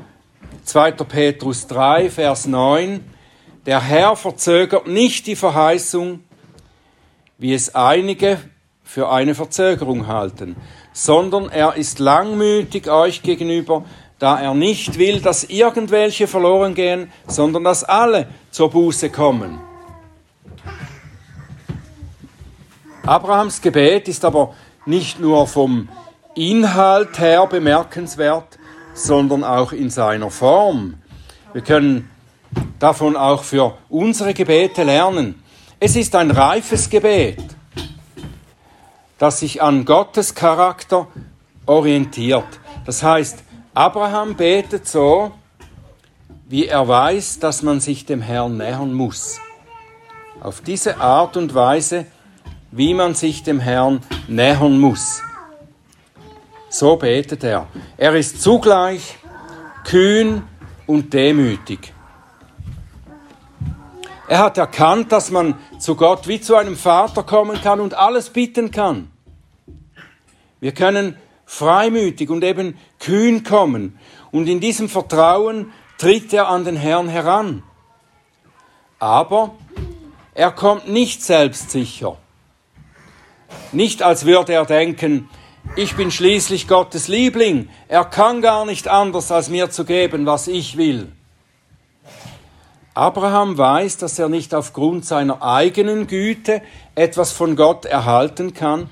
2. 0.64 0.92
Petrus 0.92 1.68
3, 1.68 2.10
Vers 2.10 2.48
9, 2.48 3.04
der 3.68 3.80
Herr 3.80 4.16
verzögert 4.16 4.88
nicht 4.88 5.28
die 5.28 5.36
Verheißung, 5.36 6.24
wie 7.38 7.54
es 7.54 7.76
einige 7.76 8.40
für 8.84 9.12
eine 9.12 9.36
Verzögerung 9.36 10.08
halten, 10.08 10.56
sondern 10.94 11.50
er 11.50 11.76
ist 11.76 12.00
langmütig 12.00 12.90
euch 12.90 13.22
gegenüber, 13.22 13.86
da 14.18 14.42
er 14.42 14.56
nicht 14.56 14.98
will, 14.98 15.22
dass 15.22 15.44
irgendwelche 15.44 16.26
verloren 16.26 16.74
gehen, 16.74 17.12
sondern 17.28 17.64
dass 17.64 17.84
alle 17.84 18.28
zur 18.50 18.72
Buße 18.72 19.12
kommen. 19.12 19.60
Abrahams 23.06 23.62
Gebet 23.62 24.08
ist 24.08 24.26
aber 24.26 24.56
nicht 24.88 25.20
nur 25.20 25.46
vom 25.46 25.88
Inhalt 26.34 27.20
her 27.20 27.46
bemerkenswert, 27.46 28.59
sondern 29.00 29.44
auch 29.44 29.72
in 29.72 29.90
seiner 29.90 30.30
Form. 30.30 30.96
Wir 31.54 31.62
können 31.62 32.10
davon 32.80 33.16
auch 33.16 33.44
für 33.44 33.78
unsere 33.90 34.34
Gebete 34.34 34.84
lernen. 34.84 35.42
Es 35.80 35.96
ist 35.96 36.16
ein 36.16 36.32
reifes 36.32 36.90
Gebet, 36.90 37.44
das 39.18 39.40
sich 39.40 39.62
an 39.62 39.86
Gottes 39.86 40.36
Charakter 40.36 41.08
orientiert. 41.66 42.48
Das 42.86 43.02
heißt, 43.04 43.44
Abraham 43.74 44.36
betet 44.36 44.88
so, 44.88 45.32
wie 46.48 46.66
er 46.66 46.88
weiß, 46.88 47.40
dass 47.40 47.62
man 47.62 47.80
sich 47.80 48.06
dem 48.06 48.22
Herrn 48.22 48.58
nähern 48.58 48.94
muss. 48.94 49.40
Auf 50.42 50.62
diese 50.62 51.00
Art 51.00 51.38
und 51.38 51.54
Weise, 51.54 52.06
wie 52.72 52.94
man 52.94 53.14
sich 53.14 53.44
dem 53.44 53.60
Herrn 53.60 54.02
nähern 54.28 54.80
muss. 54.80 55.22
So 56.70 56.96
betet 56.98 57.44
er. 57.44 57.68
Er 57.98 58.16
ist 58.16 58.42
zugleich 58.42 59.18
kühn 59.84 60.44
und 60.86 61.14
demütig. 61.14 61.94
Er 64.28 64.40
hat 64.40 64.60
erkannt, 64.60 65.12
dass 65.12 65.32
man 65.32 65.56
zu 65.80 65.96
Gott 65.96 66.28
wie 66.28 66.40
zu 66.40 66.56
einem 66.56 66.78
Vater 66.78 67.24
kommen 67.24 67.60
kann 67.62 67.80
und 67.80 67.96
alles 67.96 68.30
bitten 68.30 68.70
kann. 68.70 69.10
Wir 70.60 70.72
können 70.72 71.18
freimütig 71.46 72.30
und 72.30 72.44
eben 72.44 72.78
kühn 73.00 73.44
kommen. 73.44 73.98
Und 74.30 74.48
in 74.48 74.60
diesem 74.60 74.88
Vertrauen 74.88 75.74
tritt 75.98 76.32
er 76.32 76.48
an 76.48 76.64
den 76.64 76.76
Herrn 76.76 77.10
heran. 77.10 77.64
Aber 79.00 79.56
er 80.36 80.52
kommt 80.52 80.88
nicht 80.88 81.24
selbstsicher. 81.24 82.18
Nicht 83.72 84.04
als 84.04 84.26
würde 84.26 84.54
er 84.54 84.66
denken, 84.66 85.28
ich 85.76 85.96
bin 85.96 86.12
schließlich 86.12 86.68
Gottes 86.68 87.08
Liebling, 87.08 87.70
er 87.88 88.06
kann 88.06 88.42
gar 88.42 88.66
nicht 88.66 88.88
anders, 88.88 89.32
als 89.32 89.50
mir 89.50 89.70
zu 89.70 89.86
geben, 89.86 90.26
was 90.26 90.48
ich 90.48 90.78
will. 90.78 91.12
Abraham 92.94 93.58
weiß, 93.58 93.98
dass 93.98 94.20
er 94.20 94.28
nicht 94.28 94.54
aufgrund 94.54 95.06
seiner 95.06 95.42
eigenen 95.42 96.08
Güte 96.08 96.62
etwas 96.96 97.32
von 97.32 97.56
Gott 97.56 97.86
erhalten 97.86 98.54
kann, 98.54 98.90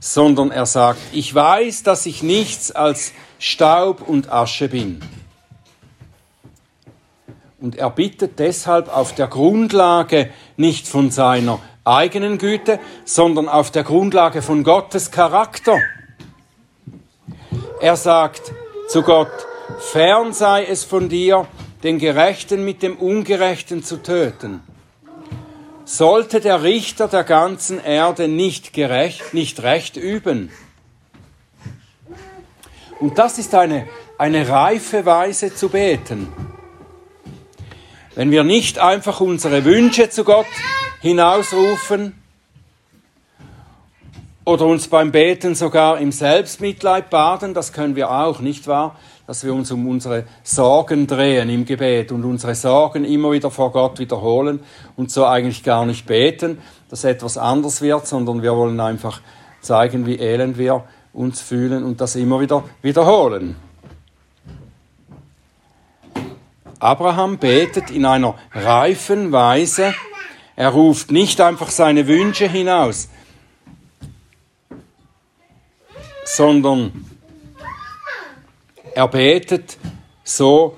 sondern 0.00 0.50
er 0.52 0.66
sagt, 0.66 1.00
ich 1.12 1.34
weiß, 1.34 1.82
dass 1.82 2.06
ich 2.06 2.22
nichts 2.22 2.70
als 2.70 3.12
Staub 3.38 4.06
und 4.06 4.30
Asche 4.30 4.68
bin. 4.68 5.00
Und 7.60 7.74
er 7.76 7.90
bittet 7.90 8.38
deshalb 8.38 8.94
auf 8.94 9.14
der 9.14 9.26
Grundlage 9.26 10.30
nicht 10.56 10.86
von 10.86 11.10
seiner 11.10 11.58
eigenen 11.84 12.38
Güte, 12.38 12.78
sondern 13.04 13.48
auf 13.48 13.72
der 13.72 13.82
Grundlage 13.82 14.42
von 14.42 14.62
Gottes 14.62 15.10
Charakter. 15.10 15.78
Er 17.80 17.96
sagt 17.96 18.52
zu 18.88 19.02
Gott, 19.02 19.30
fern 19.92 20.32
sei 20.32 20.64
es 20.64 20.82
von 20.82 21.08
dir, 21.08 21.46
den 21.84 21.98
Gerechten 21.98 22.64
mit 22.64 22.82
dem 22.82 22.96
Ungerechten 22.96 23.84
zu 23.84 24.02
töten. 24.02 24.62
sollte 25.84 26.40
der 26.40 26.62
Richter 26.62 27.08
der 27.08 27.24
ganzen 27.24 27.82
Erde 27.82 28.28
nicht 28.28 28.72
gerecht, 28.72 29.32
nicht 29.32 29.62
recht 29.62 29.96
üben? 29.96 30.50
Und 33.00 33.16
das 33.16 33.38
ist 33.38 33.54
eine, 33.54 33.86
eine 34.18 34.48
reife 34.48 35.06
Weise 35.06 35.54
zu 35.54 35.68
beten. 35.68 36.32
Wenn 38.16 38.32
wir 38.32 38.42
nicht 38.42 38.80
einfach 38.80 39.20
unsere 39.20 39.64
Wünsche 39.64 40.10
zu 40.10 40.24
Gott 40.24 40.46
hinausrufen 41.00 42.20
oder 44.48 44.64
uns 44.64 44.88
beim 44.88 45.12
Beten 45.12 45.54
sogar 45.54 45.98
im 45.98 46.10
Selbstmitleid 46.10 47.10
baden, 47.10 47.52
das 47.52 47.74
können 47.74 47.96
wir 47.96 48.10
auch, 48.10 48.40
nicht 48.40 48.66
wahr? 48.66 48.96
Dass 49.26 49.44
wir 49.44 49.52
uns 49.52 49.70
um 49.70 49.86
unsere 49.86 50.24
Sorgen 50.42 51.06
drehen 51.06 51.50
im 51.50 51.66
Gebet 51.66 52.12
und 52.12 52.24
unsere 52.24 52.54
Sorgen 52.54 53.04
immer 53.04 53.30
wieder 53.30 53.50
vor 53.50 53.72
Gott 53.72 53.98
wiederholen 53.98 54.60
und 54.96 55.10
so 55.10 55.26
eigentlich 55.26 55.64
gar 55.64 55.84
nicht 55.84 56.06
beten, 56.06 56.62
dass 56.88 57.04
etwas 57.04 57.36
anders 57.36 57.82
wird, 57.82 58.06
sondern 58.06 58.40
wir 58.40 58.56
wollen 58.56 58.80
einfach 58.80 59.20
zeigen, 59.60 60.06
wie 60.06 60.18
elend 60.18 60.56
wir 60.56 60.82
uns 61.12 61.42
fühlen 61.42 61.84
und 61.84 62.00
das 62.00 62.16
immer 62.16 62.40
wieder 62.40 62.64
wiederholen. 62.80 63.54
Abraham 66.78 67.36
betet 67.36 67.90
in 67.90 68.06
einer 68.06 68.34
reifen 68.54 69.30
Weise. 69.30 69.92
Er 70.56 70.70
ruft 70.70 71.10
nicht 71.10 71.38
einfach 71.42 71.68
seine 71.68 72.06
Wünsche 72.06 72.48
hinaus, 72.48 73.10
sondern 76.36 77.04
er 78.94 79.08
betet 79.08 79.78
so 80.24 80.76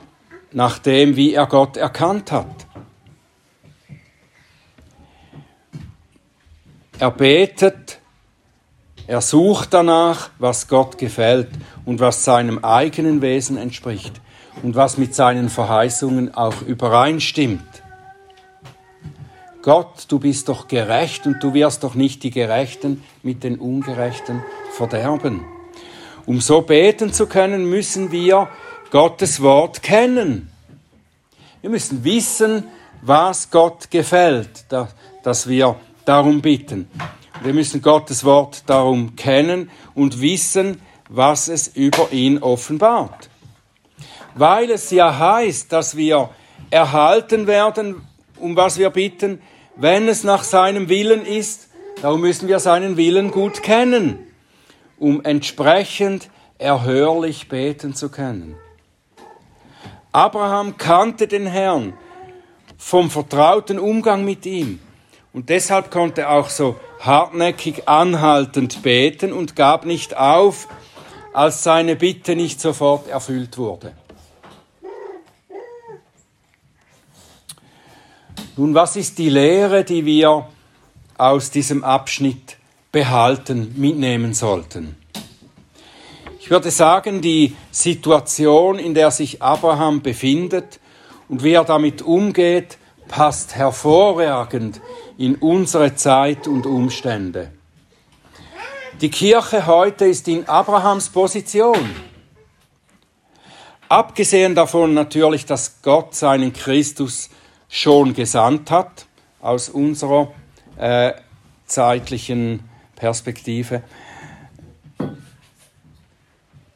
nach 0.53 0.79
dem, 0.79 1.17
wie 1.17 1.35
er 1.35 1.47
Gott 1.47 1.77
erkannt 1.77 2.31
hat. 2.31 2.67
Er 6.99 7.11
betet, 7.11 7.99
er 9.07 9.21
sucht 9.21 9.75
danach, 9.75 10.31
was 10.39 10.69
Gott 10.69 10.99
gefällt 10.99 11.49
und 11.85 11.99
was 11.99 12.25
seinem 12.25 12.65
eigenen 12.65 13.23
Wesen 13.23 13.57
entspricht 13.57 14.21
und 14.63 14.77
was 14.77 14.99
mit 14.99 15.15
seinen 15.15 15.49
Verheißungen 15.49 16.35
auch 16.35 16.63
übereinstimmt. 16.63 17.70
Gott, 19.63 20.07
du 20.09 20.19
bist 20.19 20.49
doch 20.49 20.69
gerecht 20.69 21.27
und 21.27 21.43
du 21.43 21.53
wirst 21.55 21.85
doch 21.85 21.95
nicht 21.95 22.23
die 22.23 22.31
Gerechten 22.31 23.03
mit 23.23 23.45
den 23.45 23.59
Ungerechten 23.59 24.43
verderben. 24.73 25.45
Um 26.27 26.41
so 26.41 26.63
beten 26.63 27.13
zu 27.13 27.27
können, 27.27 27.69
müssen 27.69 28.11
wir 28.13 28.49
Gottes 28.91 29.43
Wort 29.43 29.83
kennen. 29.83 30.51
Wir 31.61 31.71
müssen 31.71 32.05
wissen, 32.05 32.65
was 33.03 33.51
Gott 33.51 33.91
gefällt, 33.91 34.67
dass 35.23 35.49
wir 35.49 35.77
darum 36.05 36.41
bitten. 36.41 36.89
Wir 37.43 37.53
müssen 37.53 37.83
Gottes 37.83 38.25
Wort 38.25 38.65
darum 38.67 39.17
kennen 39.17 39.71
und 39.95 40.21
wissen, 40.21 40.81
was 41.09 41.49
es 41.49 41.69
über 41.69 42.13
ihn 42.13 42.39
offenbart 42.39 43.31
weil 44.35 44.71
es 44.71 44.91
ja 44.91 45.19
heißt, 45.19 45.73
dass 45.73 45.97
wir 45.97 46.31
erhalten 46.71 47.47
werden, 47.47 48.07
um 48.39 48.57
was 48.57 48.79
wir 48.79 48.91
bitten, 48.91 49.41
wenn 49.81 50.09
es 50.09 50.25
nach 50.25 50.45
seinem 50.45 50.89
Willen 50.89 51.25
ist. 51.25 51.69
Darum 52.03 52.21
müssen 52.21 52.49
wir 52.49 52.61
seinen 52.61 52.97
Willen 52.97 53.31
gut 53.31 53.63
kennen, 53.63 54.19
um 54.99 55.25
entsprechend 55.25 56.29
erhörlich 56.59 57.49
beten 57.49 57.95
zu 57.95 58.11
können. 58.11 58.57
Abraham 60.13 60.77
kannte 60.77 61.27
den 61.27 61.47
Herrn 61.47 61.95
vom 62.77 63.11
vertrauten 63.11 63.79
Umgang 63.79 64.25
mit 64.25 64.45
ihm 64.47 64.81
und 65.33 65.49
deshalb 65.49 65.91
konnte 65.91 66.23
er 66.23 66.33
auch 66.33 66.51
so 66.51 66.77
hartnäckig 66.99 67.89
anhaltend 67.89 68.83
beten 68.83 69.33
und 69.33 69.57
gab 69.57 69.87
nicht 69.87 70.17
auf, 70.17 70.69
als 71.33 71.63
seine 71.63 71.97
Bitte 71.97 72.35
nicht 72.35 72.61
sofort 72.61 73.09
erfüllt 73.09 73.57
wurde. 73.57 73.93
Nun, 78.61 78.75
was 78.75 78.95
ist 78.97 79.17
die 79.17 79.31
Lehre, 79.31 79.85
die 79.85 80.05
wir 80.05 80.47
aus 81.17 81.51
diesem 81.51 81.83
Abschnitt 81.83 82.59
behalten, 82.93 83.73
mitnehmen 83.79 84.35
sollten? 84.35 84.97
Ich 86.39 86.51
würde 86.51 86.71
sagen, 86.71 87.23
die 87.23 87.57
Situation, 87.71 88.79
in 88.79 88.93
der 88.93 89.13
sich 89.13 89.41
Abraham 89.41 90.03
befindet 90.03 90.79
und 91.31 91.43
wie 91.43 91.53
er 91.53 91.65
damit 91.65 92.03
umgeht, 92.03 92.77
passt 93.09 93.57
hervorragend 93.57 94.83
in 95.17 95.37
unsere 95.37 95.95
Zeit 95.95 96.47
und 96.47 96.67
Umstände. 96.67 97.53
Die 99.01 99.11
Kirche 99.11 99.67
heute 99.67 100.05
ist 100.05 100.29
in 100.29 100.47
Abrahams 100.47 101.09
Position. 101.09 101.97
Abgesehen 103.89 104.55
davon 104.55 104.93
natürlich, 104.93 105.47
dass 105.47 105.81
Gott 105.81 106.15
seinen 106.15 106.53
Christus 106.53 107.31
schon 107.71 108.13
gesandt 108.13 108.71
hat, 108.71 109.07
aus 109.41 109.71
unserer 109.71 110.33
äh, 110.77 111.13
zeitlichen 111.65 112.69
Perspektive. 112.97 113.83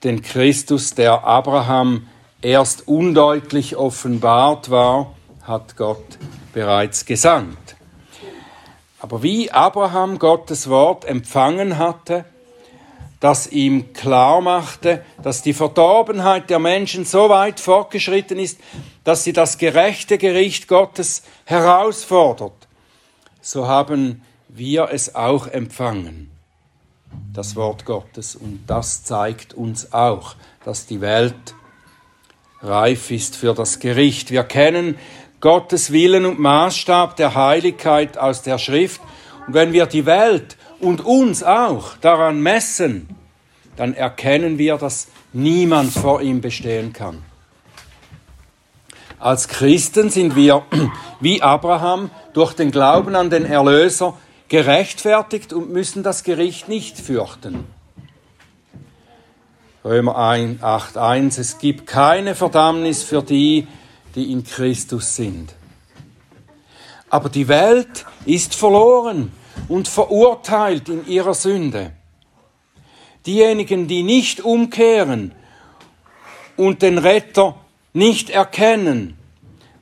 Den 0.05 0.23
Christus, 0.23 0.95
der 0.95 1.25
Abraham 1.25 2.07
erst 2.41 2.87
undeutlich 2.87 3.77
offenbart 3.77 4.71
war, 4.71 5.15
hat 5.43 5.77
Gott 5.77 6.19
bereits 6.53 7.05
gesandt. 7.05 7.77
Aber 9.01 9.23
wie 9.23 9.51
Abraham 9.51 10.19
Gottes 10.19 10.71
Wort 10.71 11.05
empfangen 11.05 11.77
hatte, 11.77 12.25
das 13.21 13.47
ihm 13.47 13.93
klar 13.93 14.41
machte, 14.41 15.05
dass 15.23 15.43
die 15.43 15.55
Verdorbenheit 15.55 16.51
der 16.51 16.59
Menschen 16.59 17.05
so 17.05 17.29
weit 17.29 17.61
fortgeschritten 17.61 18.39
ist, 18.39 18.59
dass 19.05 19.25
sie 19.25 19.33
das 19.33 19.59
gerechte 19.59 20.19
Gericht 20.19 20.69
Gottes 20.69 21.23
herausfordert, 21.45 22.69
so 23.41 23.67
haben 23.67 24.23
wir 24.49 24.89
es 24.93 25.15
auch 25.15 25.47
empfangen, 25.47 26.31
das 27.33 27.57
Wort 27.57 27.85
Gottes. 27.85 28.37
Und 28.37 28.65
das 28.67 29.05
zeigt 29.05 29.53
uns 29.53 29.93
auch, 29.93 30.37
dass 30.65 30.87
die 30.87 31.01
Welt 31.01 31.55
reif 32.63 33.11
ist 33.11 33.37
für 33.37 33.55
das 33.55 33.81
Gericht. 33.81 34.31
Wir 34.31 34.45
kennen 34.45 34.97
Gottes 35.41 35.93
Willen 35.93 36.25
und 36.25 36.39
Maßstab 36.39 37.17
der 37.17 37.35
Heiligkeit 37.35 38.17
aus 38.17 38.43
der 38.43 38.59
Schrift. 38.59 39.01
Und 39.47 39.55
wenn 39.55 39.73
wir 39.73 39.87
die 39.87 40.07
Welt 40.07 40.57
und 40.85 41.05
uns 41.05 41.43
auch 41.43 41.97
daran 42.01 42.41
messen, 42.41 43.09
dann 43.77 43.95
erkennen 43.95 44.59
wir, 44.59 44.77
dass 44.77 45.09
niemand 45.33 45.93
vor 45.93 46.23
ihm 46.23 46.41
bestehen 46.41 46.93
kann. 46.93 47.23
Als 49.19 49.49
Christen 49.49 50.11
sind 50.11 50.37
wir 50.37 50.63
wie 51.21 51.43
Abraham 51.43 52.11
durch 52.35 52.53
den 52.53 52.71
Glauben 52.71 53.17
an 53.17 53.31
den 53.31 53.45
Erlöser 53.45 54.17
gerechtfertigt 54.49 55.53
und 55.53 55.73
müssen 55.73 56.03
das 56.03 56.23
Gericht 56.23 56.69
nicht 56.69 56.99
fürchten. 56.99 57.65
Römer 59.85 60.17
8.1 60.17 61.41
Es 61.41 61.59
gibt 61.59 61.87
keine 61.87 62.35
Verdammnis 62.35 63.03
für 63.03 63.23
die, 63.23 63.67
die 64.15 64.31
in 64.31 64.45
Christus 64.45 65.17
sind. 65.17 65.55
Aber 67.11 67.29
die 67.29 67.49
Welt 67.49 68.07
ist 68.25 68.55
verloren 68.55 69.33
und 69.69 69.89
verurteilt 69.89 70.89
in 70.89 71.07
ihrer 71.07 71.35
Sünde. 71.35 71.93
Diejenigen, 73.27 73.89
die 73.89 74.03
nicht 74.03 74.41
umkehren 74.41 75.33
und 76.57 76.83
den 76.83 76.99
Retter 76.99 77.57
nicht 77.93 78.31
erkennen, 78.31 79.17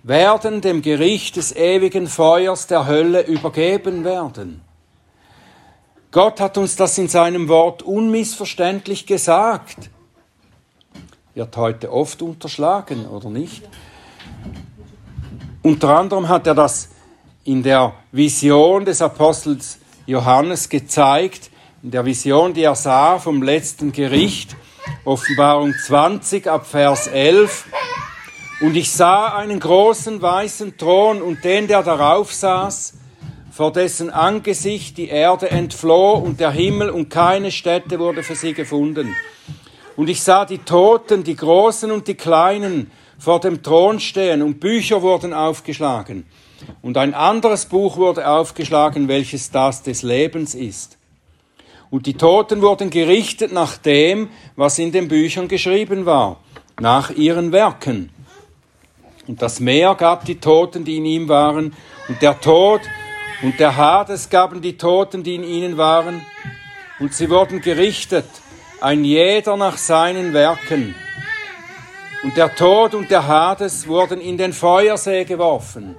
werden 0.03 0.61
dem 0.61 0.83
Gericht 0.83 1.37
des 1.37 1.55
ewigen 1.55 2.07
Feuers 2.07 2.67
der 2.67 2.87
Hölle 2.87 3.23
übergeben 3.23 4.05
werden. 4.05 4.63
Gott 6.11 6.41
hat 6.41 6.59
uns 6.59 6.77
das 6.77 6.99
in 6.99 7.09
seinem 7.09 7.49
Wort 7.49 7.83
unmissverständlich 7.83 9.07
gesagt. 9.07 9.91
Wird 11.35 11.57
heute 11.57 11.91
oft 11.91 12.21
unterschlagen, 12.21 13.07
oder 13.07 13.31
nicht? 13.31 13.63
Unter 15.63 15.97
anderem 15.97 16.29
hat 16.29 16.47
er 16.47 16.55
das 16.55 16.91
in 17.45 17.63
der 17.63 17.95
Vision 18.13 18.85
des 18.85 19.03
Apostels 19.03 19.79
Johannes 20.07 20.69
gezeigt, 20.69 21.51
in 21.83 21.91
der 21.91 22.05
Vision, 22.05 22.55
die 22.55 22.63
er 22.63 22.77
sah 22.77 23.19
vom 23.19 23.43
letzten 23.43 23.91
Gericht, 23.91 24.55
Offenbarung 25.05 25.75
20 25.75 26.47
ab 26.47 26.67
Vers 26.67 27.09
11. 27.09 27.67
Und 28.61 28.77
ich 28.77 28.93
sah 28.93 29.37
einen 29.37 29.59
großen 29.59 30.23
weißen 30.23 30.77
Thron 30.77 31.21
und 31.21 31.43
den, 31.43 31.67
der 31.67 31.83
darauf 31.83 32.33
saß, 32.33 32.95
vor 33.51 33.73
dessen 33.73 34.11
Angesicht 34.11 34.97
die 34.97 35.09
Erde 35.09 35.51
entfloh 35.51 36.13
und 36.13 36.39
der 36.39 36.53
Himmel 36.53 36.91
und 36.91 37.11
keine 37.11 37.51
Stätte 37.51 37.99
wurde 37.99 38.23
für 38.23 38.37
sie 38.37 38.55
gefunden. 38.55 39.17
Und 39.97 40.09
ich 40.09 40.23
sah 40.23 40.45
die 40.45 40.59
Toten, 40.59 41.25
die 41.25 41.37
Großen 41.37 41.91
und 41.91 42.07
die 42.07 42.15
Kleinen, 42.15 42.91
vor 43.19 43.41
dem 43.41 43.63
Thron 43.63 44.01
stehen 44.01 44.43
und 44.43 44.59
Bücher 44.59 45.03
wurden 45.03 45.33
aufgeschlagen. 45.33 46.25
Und 46.83 46.97
ein 46.97 47.15
anderes 47.15 47.67
Buch 47.67 47.97
wurde 47.97 48.27
aufgeschlagen, 48.27 49.09
welches 49.09 49.51
das 49.51 49.83
des 49.83 50.03
Lebens 50.03 50.55
ist. 50.55 50.99
Und 51.91 52.07
die 52.07 52.15
Toten 52.15 52.63
wurden 52.63 52.91
gerichtet 52.91 53.53
nach 53.53 53.77
dem, 53.77 54.31
was 54.57 54.79
in 54.79 54.93
den 54.93 55.09
Büchern 55.09 55.49
geschrieben 55.49 56.07
war, 56.07 56.41
nach 56.81 57.11
ihren 57.11 57.53
Werken. 57.53 58.11
Und 59.29 59.43
das 59.43 59.61
Meer 59.61 59.95
gab 59.95 60.25
die 60.25 60.41
Toten, 60.41 60.85
die 60.85 60.97
in 60.97 61.05
ihm 61.05 61.29
waren, 61.29 61.75
und 62.09 62.23
der 62.23 62.41
Tod 62.41 62.81
und 63.43 63.61
der 63.61 63.77
Hades 63.77 64.31
gaben 64.31 64.63
die 64.63 64.77
Toten, 64.77 65.23
die 65.23 65.35
in 65.35 65.45
ihnen 65.45 65.77
waren, 65.77 66.23
und 66.99 67.13
sie 67.13 67.29
wurden 67.29 67.61
gerichtet, 67.61 68.27
ein 68.81 69.05
jeder 69.05 69.57
nach 69.57 69.77
seinen 69.77 70.33
Werken. 70.33 70.95
Und 72.23 72.37
der 72.37 72.55
Tod 72.55 72.95
und 72.95 73.11
der 73.11 73.27
Hades 73.27 73.87
wurden 73.87 74.21
in 74.21 74.39
den 74.39 74.53
Feuersee 74.53 75.25
geworfen. 75.25 75.97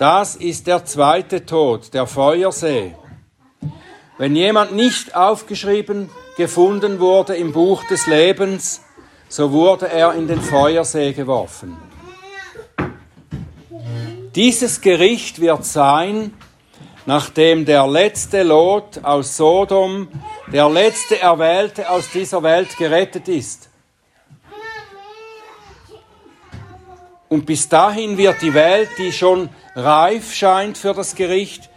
Das 0.00 0.34
ist 0.34 0.66
der 0.66 0.86
zweite 0.86 1.44
Tod, 1.44 1.92
der 1.92 2.06
Feuersee. 2.06 2.94
Wenn 4.16 4.34
jemand 4.34 4.72
nicht 4.72 5.14
aufgeschrieben 5.14 6.08
gefunden 6.38 7.00
wurde 7.00 7.36
im 7.36 7.52
Buch 7.52 7.84
des 7.84 8.06
Lebens, 8.06 8.80
so 9.28 9.52
wurde 9.52 9.90
er 9.90 10.14
in 10.14 10.26
den 10.26 10.40
Feuersee 10.40 11.12
geworfen. 11.12 11.76
Dieses 14.34 14.80
Gericht 14.80 15.38
wird 15.38 15.66
sein, 15.66 16.32
nachdem 17.04 17.66
der 17.66 17.86
letzte 17.86 18.42
Lot 18.42 19.04
aus 19.04 19.36
Sodom, 19.36 20.08
der 20.50 20.70
letzte 20.70 21.20
Erwählte 21.20 21.90
aus 21.90 22.08
dieser 22.10 22.42
Welt 22.42 22.74
gerettet 22.78 23.28
ist. 23.28 23.68
Und 27.28 27.44
bis 27.44 27.68
dahin 27.68 28.16
wird 28.16 28.40
die 28.40 28.54
Welt, 28.54 28.88
die 28.96 29.12
schon 29.12 29.50
reif 29.84 30.32
scheint 30.34 30.78
für 30.78 30.94
das 30.94 31.14
Gericht, 31.14 31.68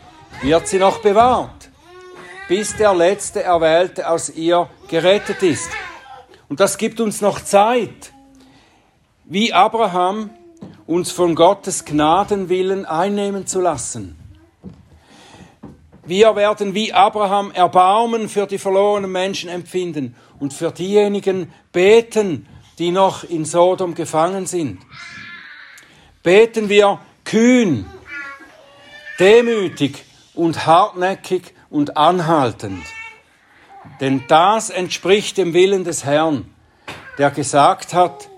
wird 0.41 0.67
sie 0.67 0.79
noch 0.79 0.99
bewahrt 0.99 1.63
bis 2.47 2.75
der 2.75 2.93
letzte 2.93 3.43
Erwählte 3.43 4.09
aus 4.09 4.29
ihr 4.29 4.69
gerettet 4.87 5.41
ist. 5.43 5.69
Und 6.49 6.59
das 6.59 6.77
gibt 6.77 6.99
uns 6.99 7.21
noch 7.21 7.41
Zeit, 7.41 8.13
wie 9.25 9.53
Abraham 9.53 10.29
uns 10.85 11.11
von 11.11 11.35
Gottes 11.35 11.85
Gnadenwillen 11.85 12.85
einnehmen 12.85 13.47
zu 13.47 13.61
lassen. 13.61 14.19
Wir 16.05 16.35
werden 16.35 16.75
wie 16.75 16.91
Abraham 16.91 17.51
Erbarmen 17.51 18.27
für 18.27 18.45
die 18.45 18.57
verlorenen 18.57 19.11
Menschen 19.11 19.49
empfinden 19.49 20.15
und 20.39 20.53
für 20.53 20.71
diejenigen 20.71 21.51
beten, 21.71 22.47
die 22.77 22.91
noch 22.91 23.23
in 23.23 23.45
Sodom 23.45 23.95
gefangen 23.95 24.45
sind. 24.45 24.81
Beten 26.21 26.67
wir 26.67 26.99
kühn, 27.33 27.87
demütig 29.19 30.05
und 30.35 30.67
hartnäckig 30.67 31.55
und 31.71 31.97
anhaltend. 31.97 32.85
Denn 33.99 34.23
das 34.27 34.69
entspricht 34.69 35.39
dem 35.39 35.55
Willen 35.55 35.83
des 35.83 36.05
Herrn, 36.05 36.53
der 37.17 37.31
gesagt 37.31 37.95
hat, 37.95 38.29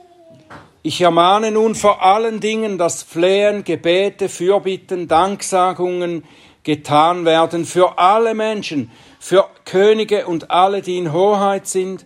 ich 0.81 1.01
ermahne 1.01 1.51
nun 1.51 1.75
vor 1.75 2.05
allen 2.05 2.39
Dingen, 2.39 2.77
dass 2.77 3.03
Flehen, 3.03 3.65
Gebete, 3.65 4.29
Fürbitten, 4.29 5.09
Danksagungen 5.09 6.23
getan 6.63 7.25
werden 7.25 7.65
für 7.65 7.99
alle 7.99 8.33
Menschen, 8.33 8.91
für 9.19 9.45
Könige 9.65 10.25
und 10.25 10.51
alle, 10.51 10.81
die 10.81 10.97
in 10.97 11.11
Hoheit 11.11 11.67
sind, 11.67 12.05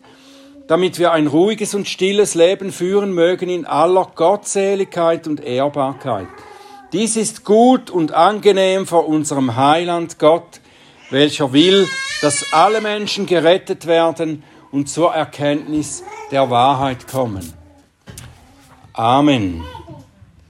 damit 0.66 0.98
wir 0.98 1.12
ein 1.12 1.28
ruhiges 1.28 1.76
und 1.76 1.88
stilles 1.88 2.34
Leben 2.34 2.72
führen 2.72 3.14
mögen 3.14 3.48
in 3.48 3.68
aller 3.68 4.08
Gottseligkeit 4.16 5.28
und 5.28 5.40
Ehrbarkeit. 5.40 6.26
Dies 6.92 7.18
ist 7.18 7.46
gut 7.46 7.92
und 7.92 8.14
angenehm 8.14 8.88
vor 8.88 9.08
unserem 9.08 9.56
Heiland 9.56 10.18
Gott, 10.18 10.60
welcher 11.12 11.54
will, 11.54 11.88
dass 12.22 12.52
alle 12.52 12.82
Menschen 12.82 13.28
gerettet 13.28 13.86
werden 13.86 14.44
und 14.72 14.90
zur 14.90 15.14
Erkenntnis 15.14 16.04
der 16.32 16.50
Wahrheit 16.50 17.08
kommen. 17.08 17.54
Amen. 18.94 19.64